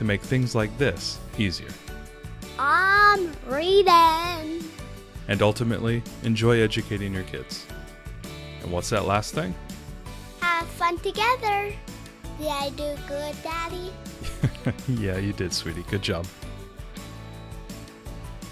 [0.00, 1.68] to make things like this easier.
[2.58, 4.64] I'm reading.
[5.28, 7.66] And ultimately, enjoy educating your kids.
[8.62, 9.54] And what's that last thing?
[10.40, 11.74] Have fun together.
[12.38, 13.92] Did I do good, Daddy?
[14.88, 15.84] yeah, you did, sweetie.
[15.90, 16.26] Good job.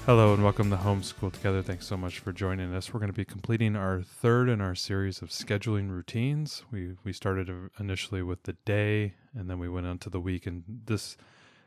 [0.04, 1.62] Hello and welcome to Homeschool Together.
[1.62, 2.92] Thanks so much for joining us.
[2.92, 6.64] We're going to be completing our third in our series of scheduling routines.
[6.70, 10.46] We we started initially with the day and then we went on to the week
[10.46, 11.16] and this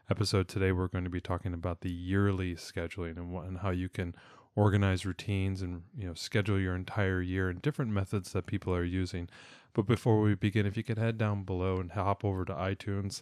[0.09, 3.69] episode today we're going to be talking about the yearly scheduling and what, and how
[3.69, 4.15] you can
[4.55, 8.83] organize routines and you know schedule your entire year and different methods that people are
[8.83, 9.29] using.
[9.73, 13.21] But before we begin, if you could head down below and hop over to iTunes,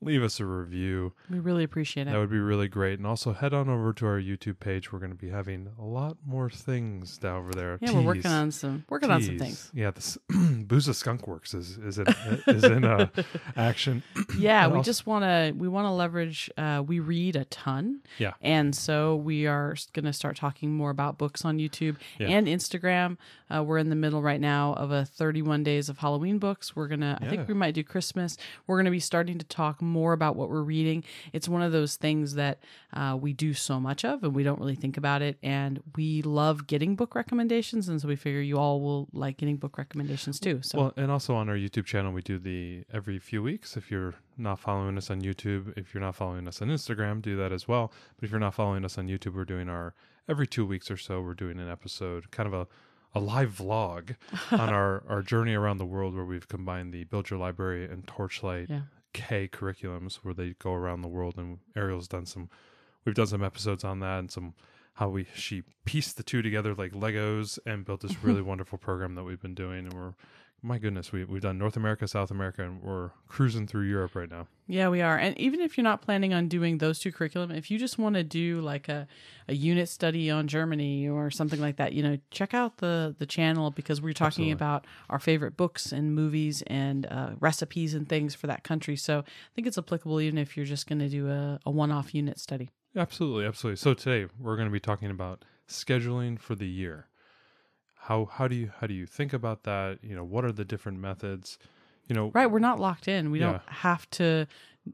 [0.00, 1.12] leave us a review.
[1.28, 2.10] We really appreciate it.
[2.12, 2.98] That would be really great.
[2.98, 4.92] And also head on over to our YouTube page.
[4.92, 7.78] We're going to be having a lot more things down over there.
[7.80, 9.70] yeah, we're working on some working on some things.
[9.74, 12.06] Yeah, this Booza Skunk Works is is in,
[12.46, 13.08] is in uh,
[13.56, 14.02] action.
[14.38, 16.48] Yeah, And we also- just want to we want to leverage.
[16.56, 18.34] Uh, we read a ton, Yeah.
[18.40, 22.28] and so we are going to start talking more about books on YouTube Yeah.
[22.28, 23.16] and Instagram.
[23.52, 26.76] Uh, we're in the middle right now of a 31 days of Halloween books.
[26.76, 28.36] We're gonna, I think we might do Christmas.
[28.66, 31.04] We're gonna be starting to talk more about what we're reading.
[31.32, 34.60] It's one of those things that uh, we do so much of, and we don't
[34.60, 35.38] really think about it.
[35.42, 39.56] And we love getting book recommendations, and so we figure you all will like getting
[39.56, 40.60] book recommendations too.
[40.62, 43.76] So Well, and also on our YouTube channel, we do the every few weeks.
[43.76, 47.36] If you're not following us on YouTube, if you're not following us on Instagram, do
[47.36, 47.92] that as well.
[48.16, 49.94] But if you're not following us on YouTube, we're doing our
[50.28, 52.66] every two weeks or so, we're doing an episode, kind of a,
[53.14, 54.14] a live vlog
[54.52, 58.06] on our, our journey around the world where we've combined the Build Your Library and
[58.06, 58.80] Torchlight Yeah.
[59.12, 61.34] K curriculums where they go around the world.
[61.36, 62.48] And Ariel's done some,
[63.04, 64.54] we've done some episodes on that and some
[64.94, 69.14] how we she pieced the two together like Legos and built this really wonderful program
[69.14, 69.86] that we've been doing.
[69.86, 70.14] And we're
[70.62, 74.30] my goodness, we we've done North America, South America, and we're cruising through Europe right
[74.30, 74.48] now.
[74.66, 75.16] Yeah, we are.
[75.16, 78.16] And even if you're not planning on doing those two curriculum, if you just want
[78.16, 79.06] to do like a,
[79.46, 83.26] a unit study on Germany or something like that, you know, check out the the
[83.26, 84.52] channel because we're talking Absolutely.
[84.52, 88.96] about our favorite books and movies and uh, recipes and things for that country.
[88.96, 91.92] So I think it's applicable even if you're just going to do a, a one
[91.92, 92.70] off unit study.
[92.96, 93.76] Absolutely, absolutely.
[93.76, 97.06] So today we're going to be talking about scheduling for the year.
[98.08, 99.98] How how do you how do you think about that?
[100.02, 101.58] You know, what are the different methods?
[102.08, 103.30] You know, Right, we're not locked in.
[103.30, 103.52] We Yeah.
[103.52, 104.46] don't have to,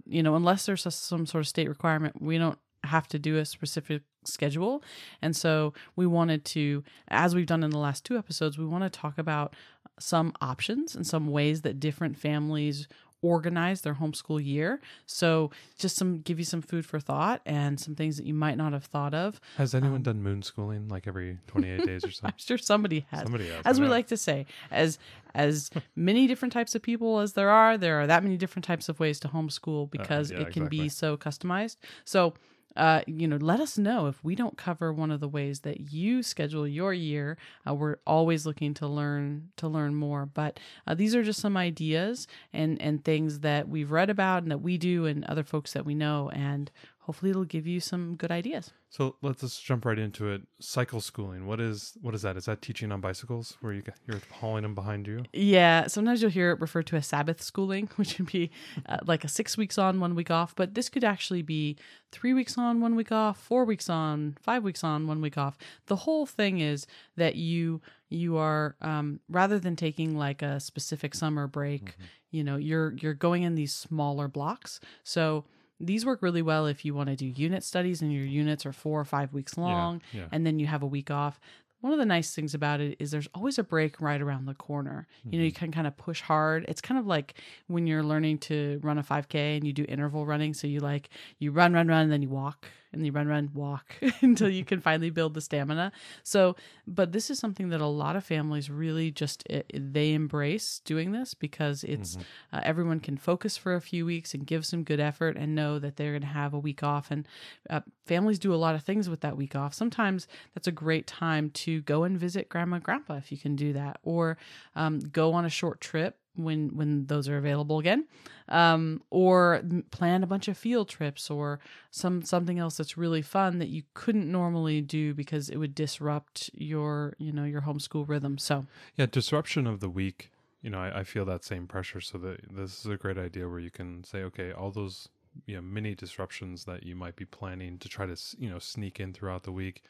[0.04, 3.38] you know, unless there's a, some sort of state requirement, we don't have to do
[3.38, 4.82] a specific schedule.
[5.22, 8.82] And so we wanted to, as we've done in the last two episodes, we want
[8.82, 9.54] to talk about
[10.00, 12.88] some options and some ways that different families
[13.24, 14.80] organize their homeschool year.
[15.06, 18.58] So just some give you some food for thought and some things that you might
[18.58, 19.40] not have thought of.
[19.56, 22.26] has anyone um, done moon schooling like every twenty eight days or so?
[22.26, 23.22] I'm sure somebody has.
[23.22, 23.62] Somebody has.
[23.64, 24.98] as we like to say as
[25.34, 28.88] as many different types of people as there are there are that many different types
[28.88, 30.78] of ways to homeschool because yeah, it can exactly.
[30.80, 32.34] be so customized so
[32.76, 35.92] uh, you know, let us know if we don't cover one of the ways that
[35.92, 37.36] you schedule your year.
[37.68, 41.56] Uh, we're always looking to learn to learn more, but uh, these are just some
[41.56, 45.72] ideas and and things that we've read about and that we do and other folks
[45.72, 46.70] that we know, and
[47.04, 48.72] hopefully it'll give you some good ideas.
[48.88, 50.40] So let's just jump right into it.
[50.58, 51.46] Cycle schooling.
[51.46, 52.36] What is what is that?
[52.36, 55.24] Is that teaching on bicycles where you you're hauling them behind you?
[55.32, 58.50] Yeah, sometimes you'll hear it referred to as Sabbath schooling, which would be
[58.86, 60.56] uh, like a six weeks on, one week off.
[60.56, 61.76] But this could actually be
[62.10, 65.58] three weeks on, one week off, four weeks on, five weeks on, one week off.
[65.86, 71.14] The whole thing is that you you are um, rather than taking like a specific
[71.14, 71.96] summer break,
[72.30, 74.80] you know, you're you're going in these smaller blocks.
[75.02, 75.44] So
[75.80, 78.72] these work really well if you want to do unit studies and your units are
[78.72, 80.26] four or five weeks long yeah.
[80.32, 81.40] and then you have a week off.
[81.80, 84.54] One of the nice things about it is there's always a break right around the
[84.54, 85.06] corner.
[85.24, 85.58] You know, you mm-hmm.
[85.58, 86.64] can kind of push hard.
[86.66, 87.34] It's kind of like
[87.66, 90.54] when you're learning to run a 5K and you do interval running.
[90.54, 93.50] So you like, you run, run, run, and then you walk and you run, run,
[93.54, 95.92] walk until you can finally build the stamina.
[96.22, 96.56] So,
[96.86, 101.12] but this is something that a lot of families really just it, they embrace doing
[101.12, 102.16] this because it's
[102.52, 105.78] uh, everyone can focus for a few weeks and give some good effort and know
[105.78, 107.10] that they're going to have a week off.
[107.10, 107.26] And
[107.70, 109.74] uh, families do a lot of things with that week off.
[109.74, 113.56] Sometimes that's a great time to go and visit grandma, and grandpa if you can
[113.56, 114.36] do that, or
[114.76, 118.06] um, go on a short trip when when those are available again
[118.48, 121.58] um, or plan a bunch of field trips or
[121.90, 126.50] some something else that's really fun that you couldn't normally do because it would disrupt
[126.54, 128.66] your you know your homeschool rhythm so
[128.96, 130.30] Yeah, disruption of the week.
[130.62, 132.00] You know, I, I feel that same pressure.
[132.00, 135.08] So that this is a great idea where you can say, okay, all those
[135.46, 139.00] you know mini disruptions that you might be planning to try to you know sneak
[139.00, 139.82] in throughout the week.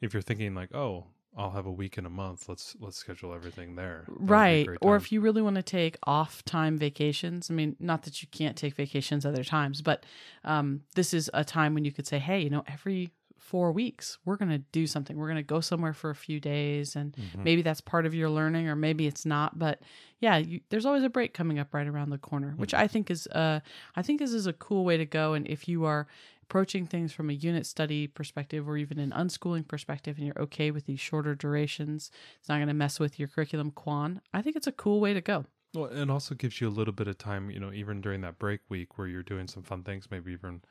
[0.00, 1.06] If you're thinking like, oh,
[1.36, 2.48] I'll have a week in a month.
[2.48, 4.04] Let's let's schedule everything there.
[4.06, 7.50] That would be a right or if you really want to take off time vacations
[7.50, 10.04] i mean not that you can't take vacations other times but
[10.44, 14.18] um, this is a time when you could say hey you know every four weeks
[14.24, 17.14] we're going to do something we're going to go somewhere for a few days and
[17.16, 17.44] Mhm.
[17.44, 19.80] maybe that's part of your learning or maybe it's not but
[20.20, 23.10] yeah you, there's always a break coming up right around the corner which i think
[23.10, 23.60] is uh
[23.94, 26.08] i think this is a cool way to go and if you are
[26.48, 30.70] approaching things from a unit study perspective or even an unschooling perspective and you're okay
[30.70, 34.56] with these shorter durations it's not going to mess with your curriculum quan i think
[34.56, 37.18] it's a cool way to go Well, it also gives you a little bit of
[37.18, 40.32] time, you know, even during that break week where you're doing some fun things, maybe
[40.32, 40.62] even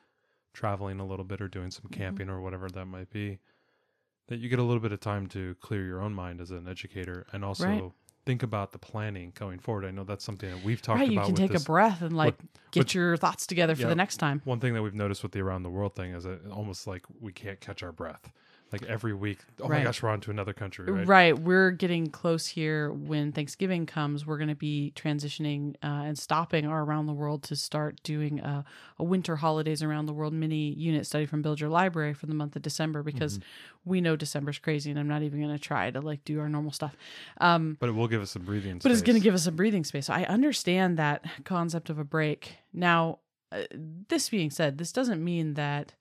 [0.54, 2.20] traveling a little bit or doing some Mhm.
[2.20, 3.40] camping or whatever that might be,
[4.28, 6.68] that you get a little bit of time to clear your own mind as an
[6.68, 7.96] educator and also Right.
[8.26, 9.86] Think about the planning going forward.
[9.86, 11.62] I know that's something that we've talked right you can take this.
[11.62, 12.36] a breath and like
[12.72, 13.90] get but- your thoughts together for Yeah.
[13.90, 16.24] the next time One thing that we've noticed with the around the world thing is
[16.24, 18.32] that almost like we can't catch our breath.
[18.72, 21.08] Like every week, oh my gosh, we're on to another country, right?
[21.08, 21.40] Right.
[21.40, 22.92] We're getting close here.
[22.92, 27.44] When Thanksgiving comes, we're going to be transitioning uh, and stopping our around the world
[27.44, 28.66] to start doing a,
[28.98, 32.34] a winter holidays around the world mini unit study from Build Your Library for the
[32.34, 33.90] month of December because Mm-hmm.
[33.92, 36.50] we know December's crazy and I'm not even going to try to like do our
[36.50, 36.98] normal stuff.
[37.40, 38.84] Um, But it will give us some breathing space.
[38.84, 40.08] but it's going to give us a breathing space.
[40.08, 42.58] So I understand that concept of a break.
[42.74, 43.20] Now,
[43.52, 43.62] uh,
[44.10, 45.94] this being said, this doesn't mean that.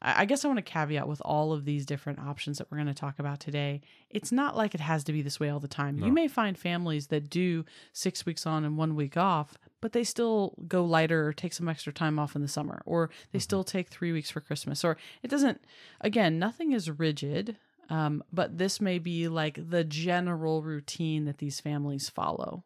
[0.00, 2.86] I guess I want to caveat with all of these different options that we're going
[2.86, 3.80] to talk about today.
[4.10, 5.98] It's not like it has to be this way all the time.
[5.98, 6.06] No.
[6.06, 10.04] You may find families that do six weeks on and one week off, but they
[10.04, 13.64] still go lighter or take some extra time off in the summer, or they still
[13.64, 15.64] take three weeks for Christmas, or it doesn't,
[16.00, 17.56] again, nothing is rigid.
[17.90, 22.62] Um, but this may be like the general routine that these families follow.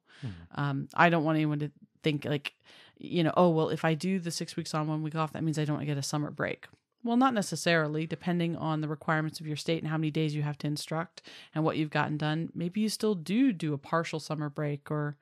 [0.55, 1.71] Um, I don't want anyone to
[2.03, 2.55] think like,
[2.99, 5.43] you know, oh, well, if I do the six weeks on, one week off, that
[5.43, 6.67] means I don't get a summer break.
[7.05, 10.43] Well, not necessarily, depending on the requirements of your state and how many days you
[10.43, 11.23] have to instruct
[11.55, 12.51] and what you've gotten done.
[12.55, 15.17] Maybe you still do do a partial summer break or,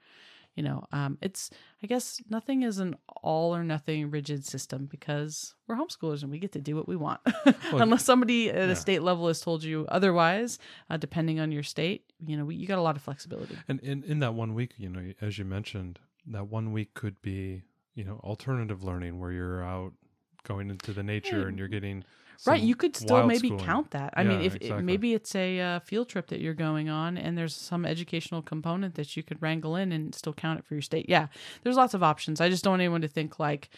[0.54, 1.50] you know, um, it's,
[1.82, 6.38] I guess nothing is an all or nothing rigid system because we're homeschoolers and we
[6.38, 7.20] get to do what we want.
[7.72, 8.72] Unless somebody at yeah.
[8.72, 10.58] a state level has told you otherwise,
[10.90, 13.56] uh, depending on your state, you know, we, you got a lot of flexibility.
[13.68, 17.22] And in, in that one week, you know, as you mentioned, that one week could
[17.22, 17.62] be,
[17.94, 19.94] you know, alternative learning where you're out
[20.44, 22.04] going into the nature and you're getting
[22.46, 23.64] right you could still maybe schooling.
[23.64, 24.14] count that.
[24.16, 27.18] I mean Yeah, if it- maybe it's a uh, field trip that you're going on
[27.18, 30.74] and there's some educational component that you could wrangle in and still count it for
[30.74, 31.06] your state.
[31.08, 31.26] Yeah
[31.62, 32.40] there's lots of options.
[32.40, 33.68] I just don't want anyone to think like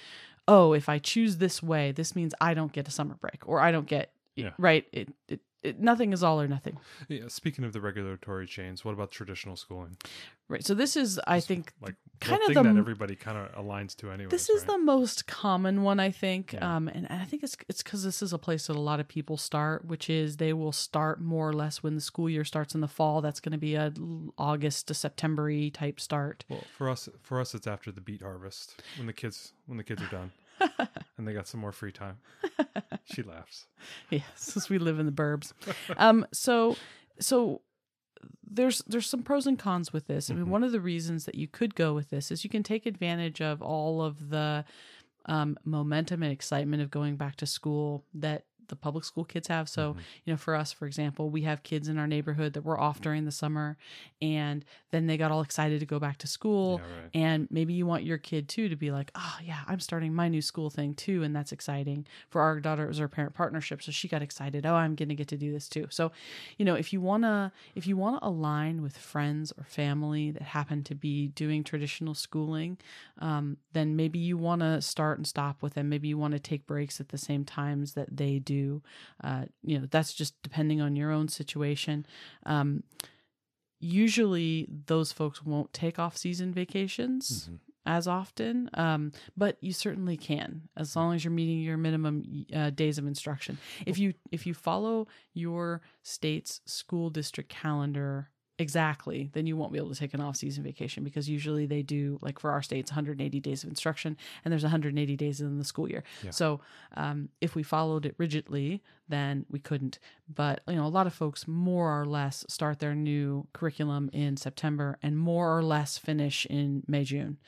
[0.49, 3.61] oh if i choose this way this means i don't get a summer break or
[3.61, 4.51] i don't get Yeah.
[4.59, 4.85] right?
[4.93, 6.77] It, it, it nothing is all or nothing
[7.09, 9.97] Yeah, speaking of the regulatory chains, what about traditional schooling?
[10.49, 13.53] right so this is i think Like kind of thing the that everybody kind of
[13.55, 14.29] aligns to anyway.
[14.31, 16.77] This is the most common one, I think, Yeah.
[16.77, 19.01] um, and, and I think it's it's because this is a place that a lot
[19.01, 22.45] of people start, which is they will start more or less when the school year
[22.45, 23.21] starts in the fall.
[23.23, 23.93] That's going to be a
[24.39, 26.45] August to September type start.
[26.49, 27.09] well for us.
[27.23, 30.31] For us, it's after the beet harvest when the kids when the kids are done
[31.19, 32.19] and they got some more free time.
[33.05, 33.67] She laughs.
[34.11, 35.53] yes, since we live in the burbs.
[35.97, 36.77] Um, so
[37.21, 37.63] so
[38.49, 40.31] there's there's some pros and cons with this.
[40.31, 40.51] I mean, Mhm.
[40.51, 43.41] one of the reasons that you could go with this is you can take advantage
[43.41, 44.65] of all of the
[45.27, 49.69] um, momentum and excitement of going back to school that the public school kids have.
[49.69, 49.99] So, Mhm.
[50.25, 53.01] you know, for us, for example, we have kids in our neighborhood that were off
[53.03, 53.77] during the summer
[54.21, 56.81] and then they got all excited to go back to school.
[56.83, 57.11] yeah, right.
[57.15, 60.29] And maybe you want your kid too to be like, oh, yeah, I'm starting my
[60.29, 61.23] new school thing too.
[61.23, 62.07] And that's exciting.
[62.31, 63.83] For our daughter, it was her parent partnership.
[63.83, 64.65] So she got excited.
[64.65, 65.87] Oh, I'm going to get to do this too.
[65.91, 66.13] So,
[66.59, 70.31] you know, if you want to, if you want to align with friends or family
[70.33, 72.79] that happen to be doing traditional schooling,
[73.19, 75.89] um, then maybe you want to start and stop with them.
[75.89, 78.62] Maybe you want to take breaks at the same times that they do.
[79.23, 82.07] Uh, you know, that's just depending on your own situation.
[82.47, 82.83] Um,
[83.81, 87.59] usually, those folks won't take off season vacations Mhm.
[87.85, 92.71] as often, um, but you certainly can as long as you're meeting your minimum uh,
[92.71, 93.59] days of instruction.
[93.87, 99.79] If you if you follow your state's school district calendar exactly, then you won't be
[99.79, 102.81] able to take an off season vacation because usually they do, like for our state,
[102.81, 106.03] it's 180 days of instruction and there's 180 days in the school year.
[106.23, 106.31] Yeah.
[106.31, 106.61] So
[106.97, 109.99] um, if we followed it rigidly, then we couldn't.
[110.33, 114.37] But, you know, a lot of folks more or less start their new curriculum in
[114.37, 117.39] September and more or less finish in May, June.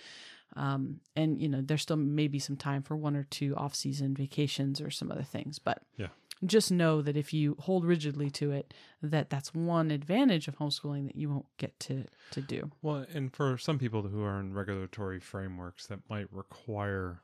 [0.57, 4.15] Um, and, you know, there's still maybe some time for one or two off season
[4.15, 5.59] vacations or some other things.
[5.59, 6.09] But Yeah.
[6.47, 11.07] Just know that if you hold rigidly to it, that that's one advantage of homeschooling
[11.07, 12.71] that you won't get to to do.
[12.83, 17.23] Well, and for some people who are in regulatory frameworks that might require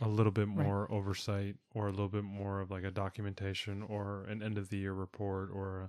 [0.00, 0.74] a little bit Right.
[0.74, 4.68] more oversight or a little bit more of like a documentation or an end of
[4.70, 5.80] the year report or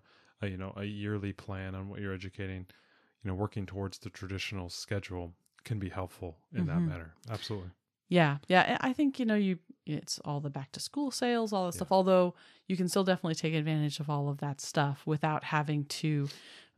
[0.41, 2.67] a, a you know a yearly plan on what you're educating,
[3.23, 6.85] you know, working towards the traditional schedule can be helpful in that Mhm.
[6.85, 7.15] matter.
[7.29, 7.71] Absolutely.
[8.09, 8.77] Yeah, yeah.
[8.81, 9.59] I think you know you.
[9.85, 11.77] It's all the back to school sales, all that Yeah.
[11.77, 11.91] stuff.
[11.93, 12.35] Although
[12.67, 16.27] you can still definitely take advantage of all of that stuff without having to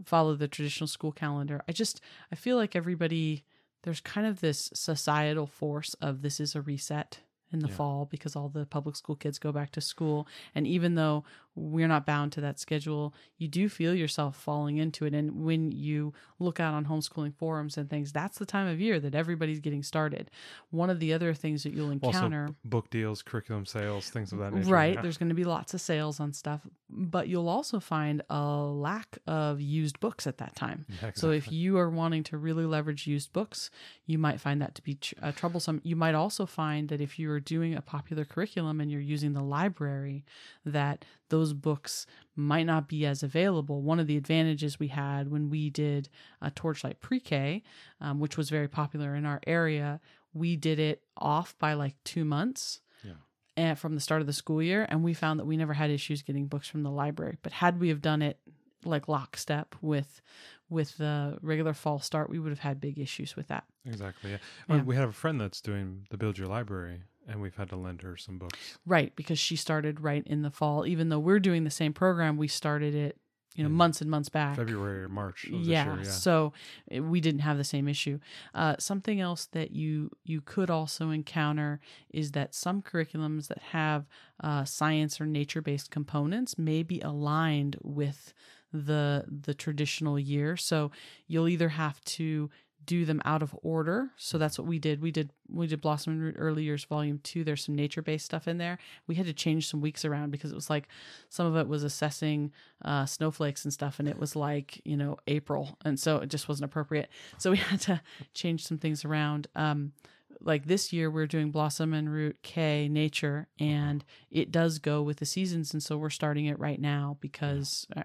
[0.05, 1.63] follow the traditional school calendar.
[1.67, 3.45] I just I feel like everybody
[3.83, 7.19] there's kind of this societal force of this is a reset
[7.51, 7.73] in the Yeah.
[7.75, 11.23] fall because all the public school kids go back to school and even though
[11.59, 15.71] we're not bound to that schedule you do feel yourself falling into it and when
[15.71, 19.59] you look out on homeschooling forums and things that's the time of year that everybody's
[19.59, 20.31] getting started
[20.71, 24.39] one of the other things that you'll encounter Also, book deals, curriculum sales, things of
[24.39, 24.69] that nature.
[24.69, 24.93] Right.
[24.95, 25.01] Yeah.
[25.01, 29.17] There's going to be lots of sales on stuff, but you'll also find a lack
[29.27, 30.85] of used books at that time.
[31.01, 33.69] Yeah, So if you are wanting to really leverage used books,
[34.05, 35.81] you might find that to be tr- uh, troublesome.
[35.83, 39.33] You might also find that if you are doing a popular curriculum and you're using
[39.33, 40.25] the library,
[40.65, 43.81] that those books might not be as available.
[43.81, 46.09] One of the advantages we had when we did
[46.41, 47.63] a Torchlight Pre-K,
[48.01, 49.99] um, which was very popular in our area,
[50.33, 53.13] we did it off by like two months Yeah.
[53.57, 55.89] and from the start of the school year and we found that we never had
[55.89, 58.39] issues getting books from the library but had we have done it
[58.85, 60.21] like lockstep with
[60.69, 64.31] with the regular fall start we would have had big issues with that Exactly.
[64.31, 64.37] Yeah.
[64.69, 64.83] Yeah.
[64.83, 68.01] We have a friend that's doing the Build Your Library, and we've had to lend
[68.01, 68.77] her some books.
[68.85, 72.35] right because she started right in the fall even though we're doing the same program
[72.37, 73.17] we started it
[73.55, 75.45] you know In months and months back February or March.
[75.45, 76.11] Of yeah, This year, yeah.
[76.11, 76.53] so
[76.95, 78.19] uh, we didn't have the same issue
[78.53, 81.79] uh, something else that you you could also encounter
[82.11, 84.05] is that some curriculums that have
[84.43, 88.33] uh, science or nature based components may be aligned with
[88.71, 90.91] the the traditional year so
[91.27, 92.51] you'll either have to
[92.89, 94.09] do them out of order.
[94.17, 94.99] So that's what we did.
[94.99, 97.43] We did we did blossom and root early years volume two.
[97.43, 98.79] There's some nature based stuff in there.
[99.05, 100.87] We had to change some weeks around because it was like
[101.29, 102.51] some of it was assessing
[102.83, 106.49] uh, snowflakes and stuff and it was like you know april and so it just
[106.49, 107.09] wasn't appropriate.
[107.37, 108.01] So we had to
[108.33, 109.45] change some things around.
[109.55, 109.93] Um,
[110.41, 115.17] like this year we're doing blossom and root k nature and it does go with
[115.17, 118.03] the seasons and so we're starting it right now because uh,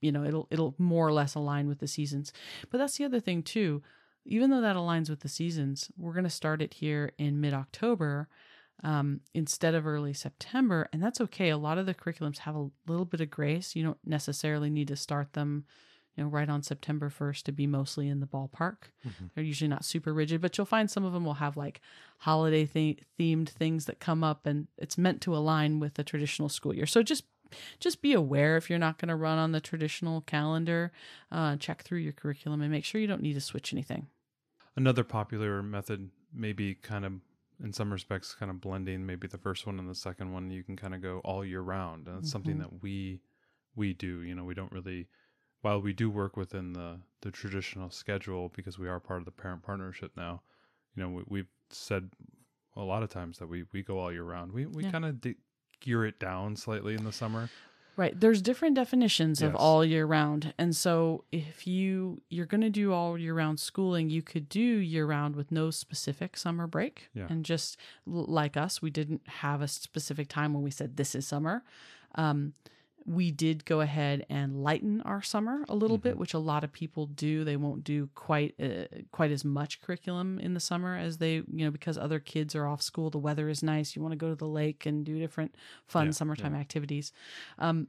[0.00, 2.32] you know it'll it'll more or less align with the seasons.
[2.70, 3.82] But that's the other thing too
[4.26, 8.28] even though that aligns with the seasons we're going to start it here in mid-october
[8.84, 11.48] um, instead of early september and that's okay.
[11.48, 13.74] A lot of the curriculums have a little bit of grace.
[13.74, 15.64] You don't necessarily need to start them
[16.16, 18.90] you know right on september 1st to be mostly in the ballpark.
[19.06, 19.30] Mhm.
[19.34, 21.80] they're usually not super rigid but you'll find some of them will have like
[22.18, 26.48] holiday th- themed things that come up and it's meant to align with the traditional
[26.50, 26.86] school year.
[26.86, 27.24] So just
[27.78, 30.90] just be aware if you're not going to run on the traditional calendar
[31.30, 34.08] uh, check through your curriculum and make sure you don't need to switch anything
[34.76, 37.12] Another popular method, maybe kind of
[37.62, 40.50] in some respects, kind of blending maybe the first one and the second one.
[40.50, 42.60] You can kind of go all year round, and it's something Mhm.
[42.60, 43.20] that we
[43.74, 44.20] we do.
[44.22, 45.08] You know, we don't really,
[45.62, 49.30] while we do work within the the traditional schedule because we are part of the
[49.32, 50.42] parent partnership now.
[50.94, 52.10] You know, we, we've said
[52.74, 54.52] a lot of times that we we go all year round.
[54.52, 54.90] We we Yeah.
[54.90, 55.36] kind of de-
[55.80, 57.48] gear it down slightly in the summer.
[57.96, 58.18] Right.
[58.18, 60.52] There's different definitions of all year round.
[60.58, 64.60] And so if you you're going to do all year round schooling, you could do
[64.60, 67.08] year round with no specific summer break.
[67.14, 67.26] Yeah.
[67.30, 71.26] And just like us, we didn't have a specific time when we said this is
[71.26, 71.64] summer.
[72.14, 72.52] Um
[73.06, 76.72] we did go ahead and lighten our summer a little bit, which a lot of
[76.72, 77.44] people do.
[77.44, 81.64] They won't do quite uh, quite as much curriculum in the summer as they, you
[81.64, 83.10] know, because other kids are off school.
[83.10, 83.94] The weather is nice.
[83.94, 85.54] You want to go to the lake and do different
[85.86, 87.12] fun Yeah, summertime activities.
[87.58, 87.86] Um,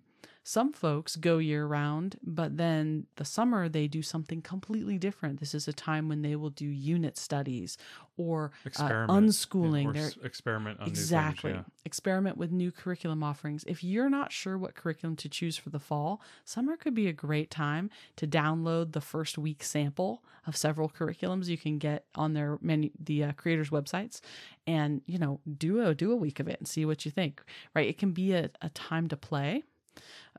[0.47, 5.41] some folks go year round, but then the summer they do something completely different.
[5.41, 7.77] This is a time when they will do unit studies
[8.15, 9.87] or uh, Experiment, unschooling.
[9.87, 11.65] or They're experiment on exactly things.
[11.83, 15.79] experiment with new curriculum offerings if you're not sure what curriculum to choose for the
[15.79, 20.87] fall summer could be a great time to download the first week sample of several
[20.89, 24.21] curriculums you can get on their menu the uh, creators websites
[24.65, 27.43] and you know do a do a week of it and see what you think
[27.75, 29.63] right it can be a, a time to play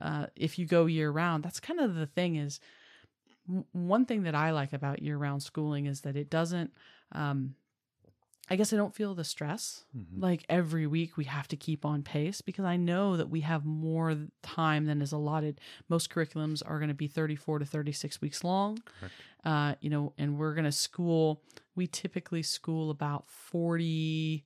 [0.00, 2.60] uh, if you go year round that's kind of the thing is
[3.72, 6.70] one thing that I like about year round schooling is that it doesn't,
[7.12, 7.54] um,
[8.50, 9.84] I guess I don't feel the stress.
[9.96, 10.22] Mhm.
[10.22, 13.64] Like every week we have to keep on pace because I know that we have
[13.64, 15.60] more time than is allotted.
[15.88, 18.82] Most curriculums are going to be 34 to 36 weeks long.
[19.44, 21.42] Uh, you know, and we're going to school,
[21.74, 24.44] we typically school about 40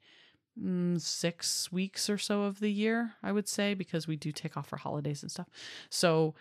[0.60, 4.56] mm, six weeks or so of the year, I would say, because we do take
[4.56, 5.48] off for holidays and stuff.
[5.90, 6.34] So,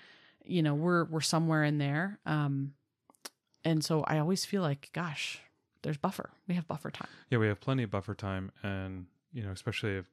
[0.44, 2.20] you know, we're we're somewhere in there.
[2.26, 2.74] Um,
[3.64, 5.40] and so I always feel like, gosh,
[5.84, 6.32] there's buffer.
[6.48, 7.08] We have buffer time.
[7.30, 10.06] Yeah, we have plenty of buffer time, and you know, especially if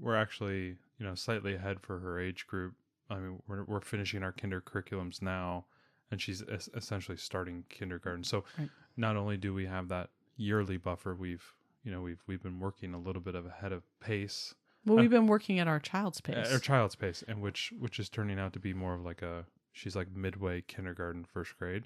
[0.00, 2.74] we're actually you know slightly ahead for her age group.
[3.10, 5.66] I mean, we're we're finishing our kinder curriculums now,
[6.10, 8.24] and she's es- essentially starting kindergarten.
[8.24, 8.70] So, Right.
[8.96, 11.54] not only do we have that yearly buffer, we've
[11.84, 15.10] you know we've we've been working a little bit of ahead of pace, Well, we've
[15.10, 16.52] been working at our child's pace.
[16.52, 19.44] or child's pace, and which which is turning out to be more of like a
[19.72, 21.84] she's like midway kindergarten, first grade,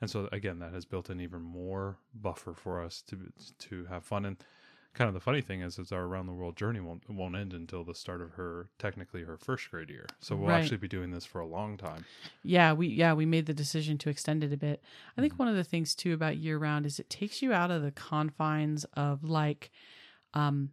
[0.00, 4.04] and so again that has built in even more buffer for us to to have
[4.04, 4.24] fun.
[4.26, 4.36] And
[4.96, 7.52] kind of the funny thing is, is our around the world journey won't won't end
[7.54, 10.14] until the start of her technically her first grade year.
[10.20, 10.54] So we'll Right.
[10.54, 12.06] actually be doing this for a long time.
[12.42, 14.82] Yeah, we yeah we made the decision to extend it a bit.
[15.16, 15.38] I think Mhm.
[15.38, 17.92] one of the things too about year round is it takes you out of the
[17.92, 19.70] confines of like,
[20.34, 20.72] um,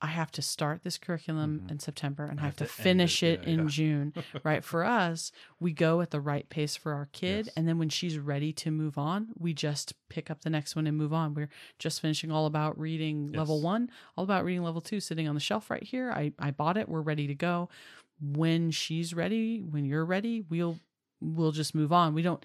[0.00, 1.70] I have to start this curriculum Mhm.
[1.72, 3.66] in September and I have, have to to finish it, it, yeah, in yeah.
[3.68, 4.14] June.
[4.44, 7.54] right for us, we go at the right pace for our kid, Yes.
[7.56, 10.86] and then when she's ready to move on, we just pick up the next one
[10.86, 11.34] and move on.
[11.34, 11.48] We're
[11.80, 15.40] just finishing all about reading level one, all about reading level two, sitting on the
[15.40, 16.12] shelf right here.
[16.12, 16.88] I I bought it.
[16.88, 17.68] We're ready to go
[18.20, 20.78] when she's ready, when you're ready, we'll
[21.20, 22.14] we'll just move on.
[22.14, 22.44] We don't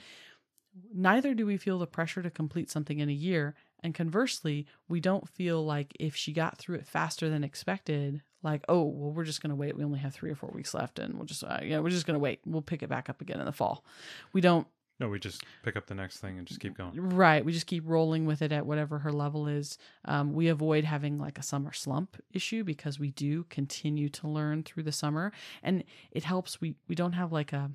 [0.92, 3.54] neither do we feel the pressure to complete something in a year.
[3.84, 8.64] And conversely, we don't feel like if she got through it faster than expected, like,
[8.70, 9.78] oh, well, we're just going to wait.
[9.78, 12.06] We only have three or four weeks left and we'll just, uh, yeah, we're just
[12.06, 12.40] going to wait.
[12.46, 13.84] We'll pick it back up again in the fall.
[14.32, 14.68] We don't,
[15.00, 16.92] No, we just pick up the next thing and just keep going.
[16.96, 17.44] Right.
[17.44, 19.78] We just keep rolling with it at whatever her level is.
[20.06, 24.64] Um, we avoid having like a summer slump issue because we do continue to learn
[24.64, 26.62] through the summer, and it helps.
[26.62, 27.72] We we don't have like a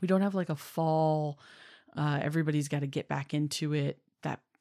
[0.00, 1.38] we don't have like a fall.
[1.96, 3.98] Uh, everybody's got to get back into it.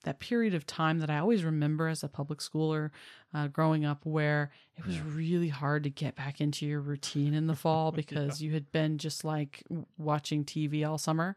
[0.06, 2.90] That period of time that I always remember as a public schooler
[3.34, 5.02] uh, growing up, where it was Yeah.
[5.08, 8.98] really hard to get back into your routine in the fall because you had been
[8.98, 9.64] just like
[9.98, 11.36] watching TV all summer,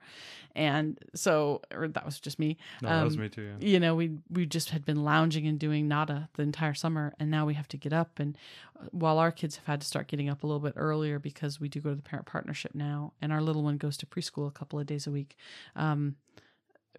[0.55, 2.57] and so or that was just me.
[2.83, 3.57] No, that was Um, me too.
[3.59, 3.67] Yeah.
[3.69, 7.31] You know, we we just had been lounging and doing nada the entire summer, and
[7.31, 8.19] now we have to get up.
[8.21, 8.37] And
[8.79, 11.59] uh, while our kids have had to start getting up a little bit earlier because
[11.59, 14.47] we do go to the parent partnership now, and our little one goes to preschool
[14.47, 15.37] a couple of days a week.
[15.75, 16.17] Um,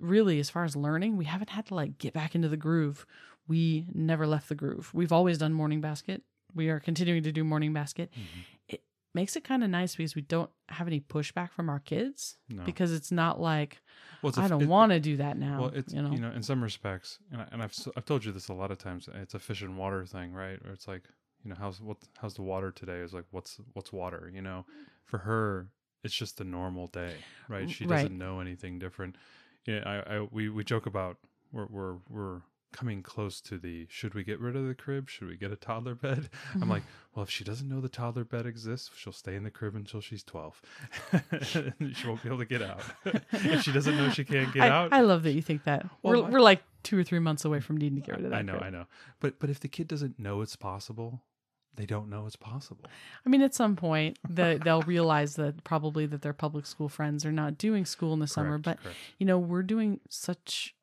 [0.01, 3.05] really, as far as learning, we haven't had to like get back into the groove.
[3.47, 4.91] We never left the groove.
[4.93, 6.21] We've always done morning basket.
[6.53, 8.11] We are continuing to do morning basket.
[8.13, 8.45] Mhm.
[8.67, 8.83] It
[9.13, 12.63] makes it kind of nice because we don't have any pushback from our kids No.
[12.63, 13.81] because it's not like
[14.21, 15.61] Well, I don't want to do that now.
[15.61, 18.53] Well, it's you know, in some respects, and, I, and I've told you this a
[18.53, 19.09] lot of times.
[19.13, 20.59] It's a fish and water thing, right?
[20.65, 21.03] Or it's like
[21.43, 22.99] you know how's what how's the water today?
[22.99, 24.29] Is like what's what's water?
[24.33, 24.65] You know,
[25.05, 25.69] for her,
[26.03, 27.15] it's just a normal day,
[27.47, 27.69] right?
[27.69, 29.15] She doesn't know anything different.
[29.69, 31.17] Yeah, I, I we we joke about
[31.51, 35.09] we're we're we're coming close to the should we get rid of the crib?
[35.09, 36.29] Should we get a toddler bed?
[36.55, 37.15] I'm like, mm-hmm.
[37.15, 40.01] well, if she doesn't know the toddler bed exists, she'll stay in the crib until
[40.01, 40.61] she's 12.
[41.41, 42.81] she won't be able to get out.
[43.31, 45.85] if she doesn't know she can't get I, out, I love that you think that.
[46.01, 48.25] Well, we're my- we're like two or three months away from needing to get rid
[48.25, 48.37] of that.
[48.37, 48.63] I know, crib.
[48.63, 48.85] I know.
[49.19, 51.21] But but if the kid doesn't know it's possible,
[51.75, 52.85] they don't know it's possible.
[53.25, 57.25] I mean, at some point, the, they'll realize that probably that their public school friends
[57.25, 58.57] are not doing school in the summer.
[58.57, 58.97] But correct.
[59.17, 60.75] you know, we're doing such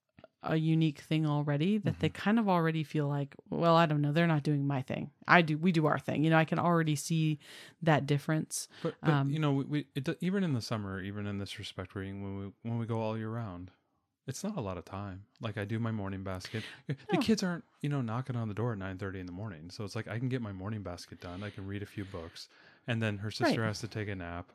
[0.43, 2.01] a unique thing already that Mm-hmm.
[2.01, 5.11] they kind of already feel like, well, I don't know, they're not doing my thing.
[5.27, 6.23] I do, we do our thing.
[6.23, 7.41] You know, I can already see
[7.83, 8.69] that difference.
[8.83, 11.59] But, but Um, you know, we, we it, even in the summer, even in this
[11.59, 13.73] respect, when we when we go all year round,
[14.27, 15.25] it's not a lot of time.
[15.41, 16.65] Like I do my morning basket.
[16.89, 17.21] Eh, the No.
[17.21, 19.85] kids aren't you know knocking on the door at nine thirty in the morning, so
[19.85, 21.43] it's like I can get my morning basket done.
[21.43, 22.49] I can read a few books,
[22.87, 23.67] and then her sister Right.
[23.69, 24.53] has to take a nap.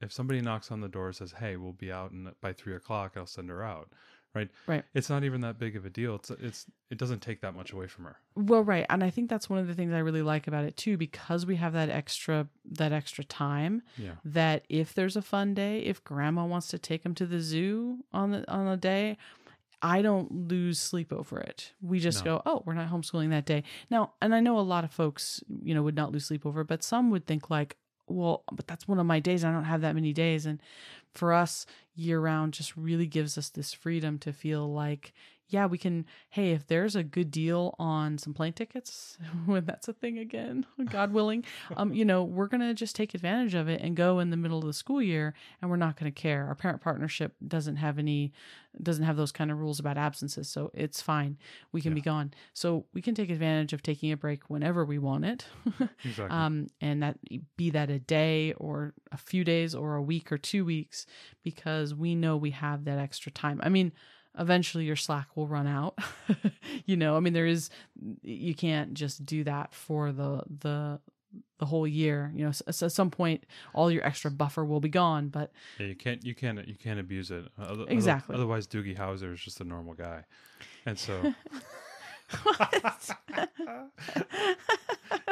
[0.00, 2.74] If somebody knocks on the door and says, "Hey, we'll be out in, by three
[2.74, 3.92] o'clock," I'll send her out.
[4.34, 4.48] Right.
[4.66, 4.84] Right.
[4.94, 6.14] It's not even that big of a deal.
[6.14, 8.16] It's it's it doesn't take that much away from her.
[8.36, 10.76] Well, right, and I think that's one of the things I really like about it
[10.76, 13.82] too, because we have that extra that extra time.
[13.96, 14.12] Yeah.
[14.24, 18.04] That if there's a fun day, if Grandma wants to take him to the zoo
[18.12, 19.16] on the on a day,
[19.82, 21.72] I don't lose sleep over it.
[21.82, 22.36] We just No.
[22.36, 24.12] go, oh, we're not homeschooling that day now.
[24.20, 26.66] And I know a lot of folks, you know, would not lose sleep over, it,
[26.68, 27.76] but some would think like,
[28.10, 29.44] well, but that's one of my days.
[29.44, 30.60] I don't have that many days, and
[31.14, 35.12] for us, year round just really gives us this freedom to feel like
[35.50, 36.06] yeah, we can.
[36.30, 40.64] Hey, if there's a good deal on some plane tickets, when that's a thing again,
[40.90, 41.44] God willing,
[41.76, 44.58] um, you know, we're gonna just take advantage of it and go in the middle
[44.58, 46.46] of the school year, and we're not gonna care.
[46.46, 48.32] Our parent partnership doesn't have any,
[48.82, 51.36] doesn't have those kind of rules about absences, so it's fine.
[51.72, 54.98] We can be gone, so we can take advantage of taking a break whenever we
[54.98, 55.46] want it,
[56.04, 56.36] Exactly.
[56.36, 57.18] um, and that
[57.56, 61.06] be that a day or a few days or a week or two weeks,
[61.42, 63.60] because we know we have that extra time.
[63.62, 63.92] I mean
[64.38, 65.98] eventually your slack will run out
[66.86, 67.68] you know i mean there is
[68.22, 71.00] you can't just do that for the the
[71.58, 74.80] the whole year you know so, so at some point all your extra buffer will
[74.80, 77.46] be gone but yeah, you can't you can't you can't abuse it.
[77.58, 78.34] Other- Exactly.
[78.34, 80.24] Otherwise, Doogie Howser is just a normal guy,
[80.86, 81.20] and so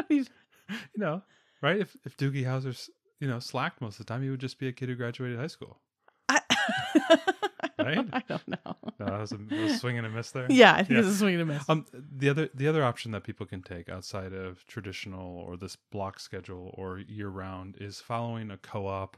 [0.08, 0.24] you
[0.68, 1.22] you know,
[1.62, 1.78] right?
[1.80, 4.68] If if Doogie Howser's you know slacked most of the time, he would just be
[4.68, 5.78] a kid who graduated high school.
[7.78, 8.06] Right?
[8.12, 10.46] i don't know No, that was a, that was a swing and a miss there.
[10.50, 10.98] yeah i think Yeah.
[10.98, 13.62] it's a swing and a miss Um, the other the other option that people can
[13.62, 19.16] take outside of traditional or this block schedule or year round is following a co-op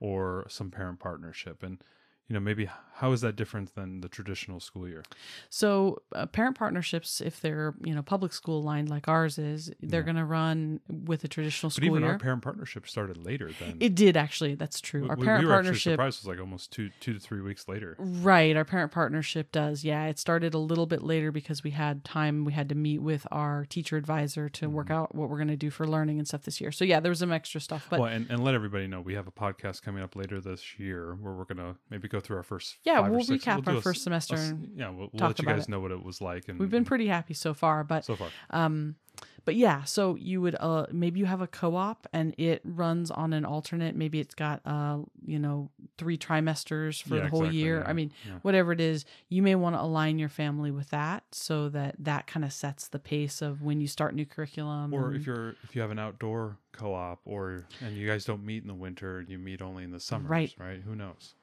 [0.00, 1.82] or some parent partnership, and
[2.28, 5.04] you know maybe how is that different than the traditional school year?
[5.50, 10.00] So, uh, parent partnerships, if they're you know public school aligned like ours is, they're
[10.00, 10.04] Yeah.
[10.04, 11.80] going to run with a traditional school.
[11.80, 12.12] But school even year.
[12.12, 14.56] our parent partnership started later than it did actually.
[14.56, 15.02] That's true.
[15.04, 17.40] we, Our parent we were partnership, surprised it was like almost two two to three
[17.40, 17.96] weeks later.
[17.98, 18.56] right?
[18.56, 19.84] Our parent partnership does.
[19.84, 22.44] Yeah, it started a little bit later because we had time.
[22.44, 24.74] We had to meet with our teacher advisor to Mm-hmm.
[24.74, 26.72] work out what we're going to do for learning and stuff this year.
[26.72, 29.14] So yeah, there was some extra stuff, but well, and, and let everybody know we
[29.14, 32.42] have a podcast coming up later this year where we're gonna maybe go through our
[32.42, 35.08] first Yeah, five we'll recap do our a first semester a s- and yeah, we'll,
[35.12, 35.68] we'll let you guys it.
[35.68, 37.84] know what it was like, and we've been pretty happy so far.
[37.84, 38.28] But so far.
[38.50, 38.96] Um,
[39.44, 43.32] but yeah, so you would uh maybe you have a co-op and it runs on
[43.32, 43.96] an alternate.
[43.96, 47.78] Maybe it's got uh you know three trimesters for Yeah, the whole exactly, year.
[47.80, 48.38] yeah, I mean, yeah.
[48.42, 52.26] whatever it is, you may want to align your family with that so that that
[52.26, 54.92] kind of sets the pace of when you start new curriculum.
[54.94, 58.44] or and- if you're if you have an outdoor co-op or and you guys don't
[58.44, 60.54] meet in the winter you meet only in the summers Right.
[60.60, 61.34] right who knows